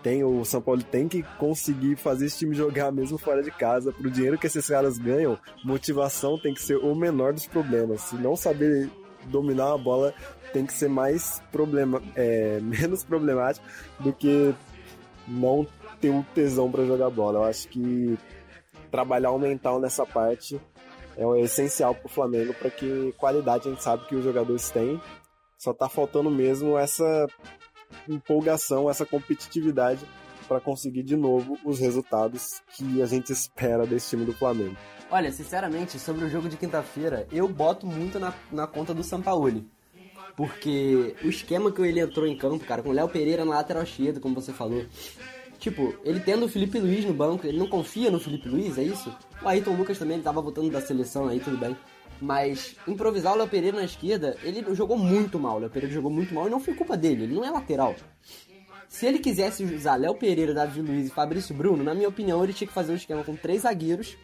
[0.02, 3.90] Tem, o São Paulo tem que conseguir fazer esse time jogar mesmo fora de casa.
[3.92, 8.02] Pro dinheiro que esses caras ganham, motivação tem que ser o menor dos problemas.
[8.02, 8.90] Se não saber
[9.26, 10.14] dominar a bola
[10.52, 13.66] tem que ser mais problema, é, menos problemático
[13.98, 14.54] do que
[15.26, 15.66] não
[16.00, 17.40] ter o tesão para jogar bola.
[17.40, 18.18] Eu acho que
[18.94, 20.60] trabalhar o mental nessa parte
[21.16, 25.00] é essencial para o Flamengo para que qualidade a gente sabe que os jogadores têm.
[25.58, 27.26] Só tá faltando mesmo essa
[28.08, 30.06] empolgação, essa competitividade
[30.46, 34.76] para conseguir de novo os resultados que a gente espera desse time do Flamengo.
[35.10, 39.68] Olha, sinceramente, sobre o jogo de quinta-feira, eu boto muito na, na conta do Sampaoli.
[40.36, 43.82] Porque o esquema que ele entrou em campo, cara, com o Léo Pereira na lateral
[43.82, 44.84] esquerda, como você falou.
[45.58, 48.82] Tipo, ele tendo o Felipe Luiz no banco, ele não confia no Felipe Luiz, é
[48.82, 49.14] isso?
[49.42, 51.76] O Ayrton Lucas também, ele tava voltando da seleção aí, tudo bem.
[52.20, 55.56] Mas improvisar o Léo Pereira na esquerda, ele jogou muito mal.
[55.56, 57.94] O Léo Pereira jogou muito mal e não foi culpa dele, ele não é lateral.
[58.88, 62.52] Se ele quisesse usar Léo Pereira, Davi Luiz e Fabrício Bruno, na minha opinião, ele
[62.52, 64.16] tinha que fazer um esquema com três zagueiros,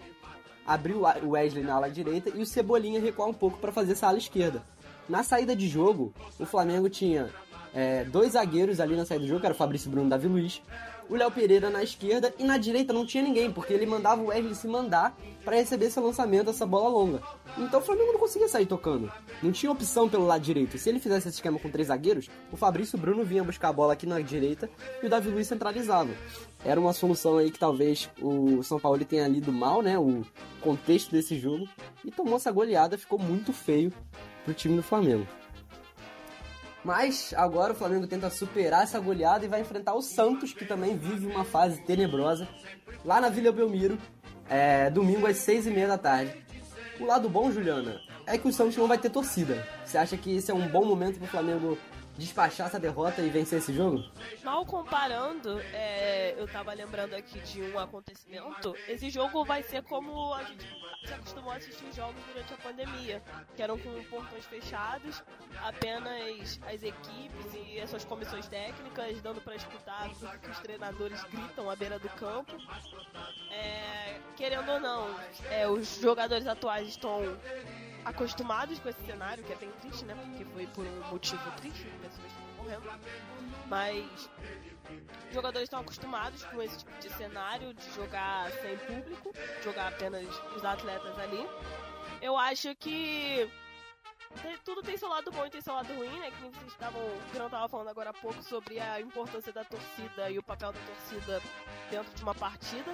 [0.65, 4.07] abrir o Wesley na ala direita e o Cebolinha recuar um pouco para fazer essa
[4.07, 4.63] ala esquerda.
[5.09, 7.31] Na saída de jogo, o Flamengo tinha
[7.75, 10.29] é, dois zagueiros ali na saída do jogo, que era o Fabrício Bruno e Davi
[10.29, 10.63] Luiz
[11.11, 14.27] o Léo Pereira na esquerda e na direita não tinha ninguém, porque ele mandava o
[14.27, 17.21] Wesley se mandar para receber esse lançamento, essa bola longa.
[17.59, 19.13] Então o Flamengo não conseguia sair tocando.
[19.43, 20.79] Não tinha opção pelo lado direito.
[20.79, 23.95] Se ele fizesse esse esquema com três zagueiros, o Fabrício Bruno vinha buscar a bola
[23.95, 24.71] aqui na direita
[25.03, 26.11] e o Davi Luiz centralizava.
[26.65, 29.99] Era uma solução aí que talvez o São Paulo tenha lido mal, né?
[29.99, 30.23] O
[30.61, 31.69] contexto desse jogo.
[32.05, 33.93] E tomou essa goleada, ficou muito feio
[34.45, 35.27] pro time do Flamengo.
[36.85, 40.97] Mas agora o Flamengo tenta superar essa goleada e vai enfrentar o Santos, que também
[40.97, 42.49] vive uma fase tenebrosa,
[43.05, 43.99] lá na Vila Belmiro,
[44.49, 46.35] é, domingo às seis e meia da tarde.
[46.99, 49.67] O lado bom, Juliana, é que o Santos não vai ter torcida.
[49.85, 51.79] Você acha que esse é um bom momento para o Flamengo
[52.21, 54.05] despachar essa derrota e vencer esse jogo?
[54.45, 58.77] Mal comparando, é, eu tava lembrando aqui de um acontecimento.
[58.87, 60.67] Esse jogo vai ser como a gente
[61.05, 63.23] se acostumou a assistir jogos durante a pandemia,
[63.57, 65.23] que eram com portões fechados,
[65.65, 71.25] apenas as equipes e as suas comissões técnicas dando para escutar tudo que os treinadores
[71.25, 72.53] gritam à beira do campo.
[73.51, 75.09] É, querendo ou não,
[75.51, 77.23] é, os jogadores atuais estão
[78.05, 80.15] acostumados com esse cenário, que é bem triste, né?
[80.15, 83.01] Porque foi por um motivo triste, pessoas estão morrendo.
[83.69, 84.31] Mas
[85.29, 89.33] os jogadores estão acostumados com esse tipo de cenário, de jogar sem público,
[89.63, 90.27] jogar apenas
[90.57, 91.47] os atletas ali.
[92.21, 93.49] Eu acho que
[94.65, 96.31] tudo tem seu lado bom e tem seu lado ruim, né?
[96.31, 100.31] Que vocês estavam, o Grão tava falando agora há pouco sobre a importância da torcida
[100.31, 101.43] e o papel da torcida
[101.91, 102.93] dentro de uma partida.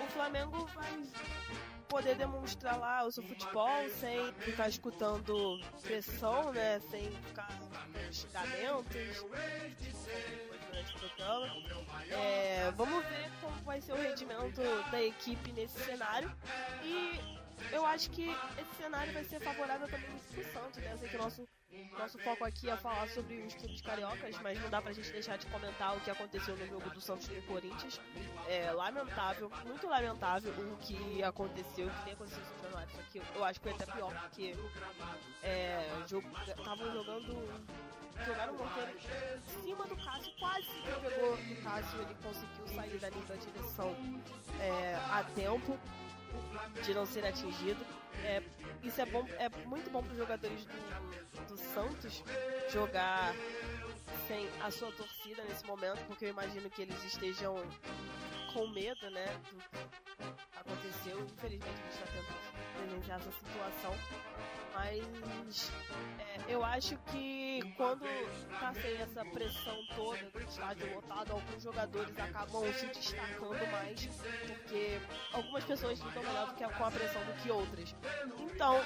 [0.00, 1.02] O Flamengo vai
[1.88, 6.80] poder demonstrar lá o seu futebol sem ficar escutando pressão, né?
[6.90, 7.48] Sem ficar
[8.10, 9.26] xingamentos.
[12.10, 16.34] É, vamos ver como vai ser o rendimento da equipe nesse cenário.
[16.82, 20.92] E eu acho que esse cenário vai ser favorável também pro Santos, né?
[20.92, 21.46] Eu sei que o nosso
[21.98, 25.38] nosso foco aqui é falar sobre os clubes cariocas, mas não dá pra gente deixar
[25.38, 28.00] de comentar o que aconteceu no jogo do Santos e do Corinthians.
[28.46, 32.90] É lamentável, muito lamentável o que aconteceu, o que tem acontecido no Januário.
[32.94, 34.54] Só que eu acho que foi até pior, porque
[36.58, 37.72] estavam é, jogando.
[38.26, 42.98] Jogaram um morteiro em cima do Cássio, quase que pegou o Cássio, ele conseguiu sair
[42.98, 43.96] dali da direção
[44.60, 45.78] é, a tempo
[46.84, 47.84] de não ser atingido.
[48.24, 48.42] É,
[48.82, 52.22] isso é bom, é muito bom para os jogadores do, do Santos
[52.70, 53.34] jogar
[54.26, 57.56] sem a sua torcida nesse momento, porque eu imagino que eles estejam
[58.52, 61.20] com medo, né, do que aconteceu.
[61.20, 63.94] Infelizmente a gente está tentando presenciar essa situação.
[64.74, 65.70] Mas
[66.18, 68.06] é, eu acho que quando
[68.58, 74.06] tá sem essa pressão toda do estádio lotado, alguns jogadores acabam se destacando mais,
[74.46, 74.98] porque
[75.32, 77.94] algumas pessoas ficam melhor com a pressão do que outras.
[78.38, 78.80] Então,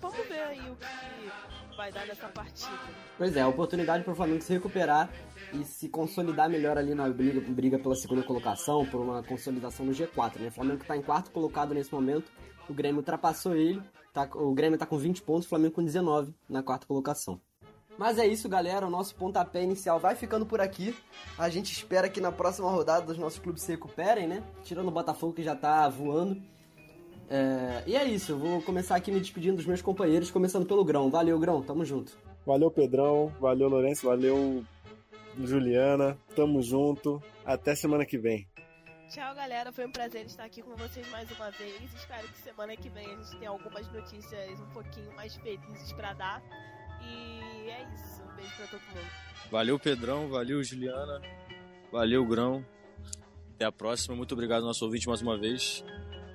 [0.00, 2.78] vamos ver aí o que vai dar nessa partida.
[3.16, 5.10] Pois é, oportunidade para o Flamengo se recuperar
[5.52, 9.92] e se consolidar melhor ali na briga, briga pela segunda colocação, por uma consolidação no
[9.92, 10.38] G4.
[10.38, 10.48] Né?
[10.48, 12.30] O Flamengo está em quarto colocado nesse momento,
[12.68, 13.82] o Grêmio ultrapassou ele
[14.12, 17.40] Tá, o Grêmio tá com 20 pontos, o Flamengo com 19 na quarta colocação.
[17.96, 18.86] Mas é isso, galera.
[18.86, 20.96] O nosso pontapé inicial vai ficando por aqui.
[21.38, 24.42] A gente espera que na próxima rodada os nossos clubes se recuperem, né?
[24.64, 26.40] Tirando o Botafogo que já tá voando.
[27.30, 27.84] É...
[27.86, 31.08] E é isso, eu vou começar aqui me despedindo dos meus companheiros, começando pelo Grão.
[31.08, 32.18] Valeu, Grão, tamo junto.
[32.44, 33.32] Valeu, Pedrão.
[33.40, 34.06] Valeu, Lourenço.
[34.06, 34.64] Valeu,
[35.38, 36.18] Juliana.
[36.34, 37.22] Tamo junto.
[37.44, 38.48] Até semana que vem.
[39.08, 39.72] Tchau, galera.
[39.72, 41.82] Foi um prazer estar aqui com vocês mais uma vez.
[41.94, 46.12] Espero que semana que vem a gente tenha algumas notícias um pouquinho mais felizes para
[46.14, 46.42] dar.
[47.02, 48.22] E é isso.
[48.22, 49.10] Um beijo pra todo mundo.
[49.50, 50.28] Valeu, Pedrão.
[50.28, 51.20] Valeu, Juliana.
[51.92, 52.64] Valeu, Grão.
[53.54, 54.16] Até a próxima.
[54.16, 55.84] Muito obrigado, nosso ouvinte, mais uma vez.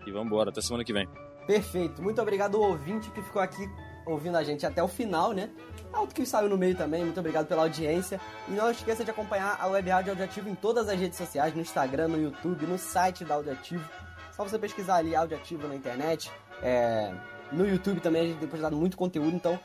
[0.06, 0.50] E vamos embora.
[0.50, 1.08] Até semana que vem.
[1.48, 2.02] Perfeito.
[2.02, 3.70] Muito obrigado ao ouvinte que ficou aqui
[4.06, 5.50] ouvindo a gente até o final, né?
[5.92, 8.20] Alto que saiu no meio também, muito obrigado pela audiência.
[8.48, 11.62] E não esqueça de acompanhar a Web Rádio Audioativo em todas as redes sociais, no
[11.62, 13.84] Instagram, no YouTube, no site da Audioativo.
[14.32, 16.32] Só você pesquisar ali Audioativo na internet.
[16.62, 17.14] É...
[17.52, 19.60] No YouTube também a gente tem postado muito conteúdo, então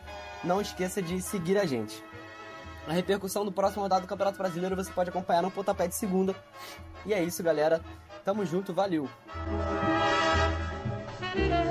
[0.45, 2.03] não esqueça de seguir a gente.
[2.87, 6.35] A repercussão do próximo rodado do Campeonato Brasileiro você pode acompanhar no pontapé de segunda.
[7.05, 7.81] E é isso, galera.
[8.25, 9.09] Tamo junto, valeu!
[11.33, 11.70] Thank you.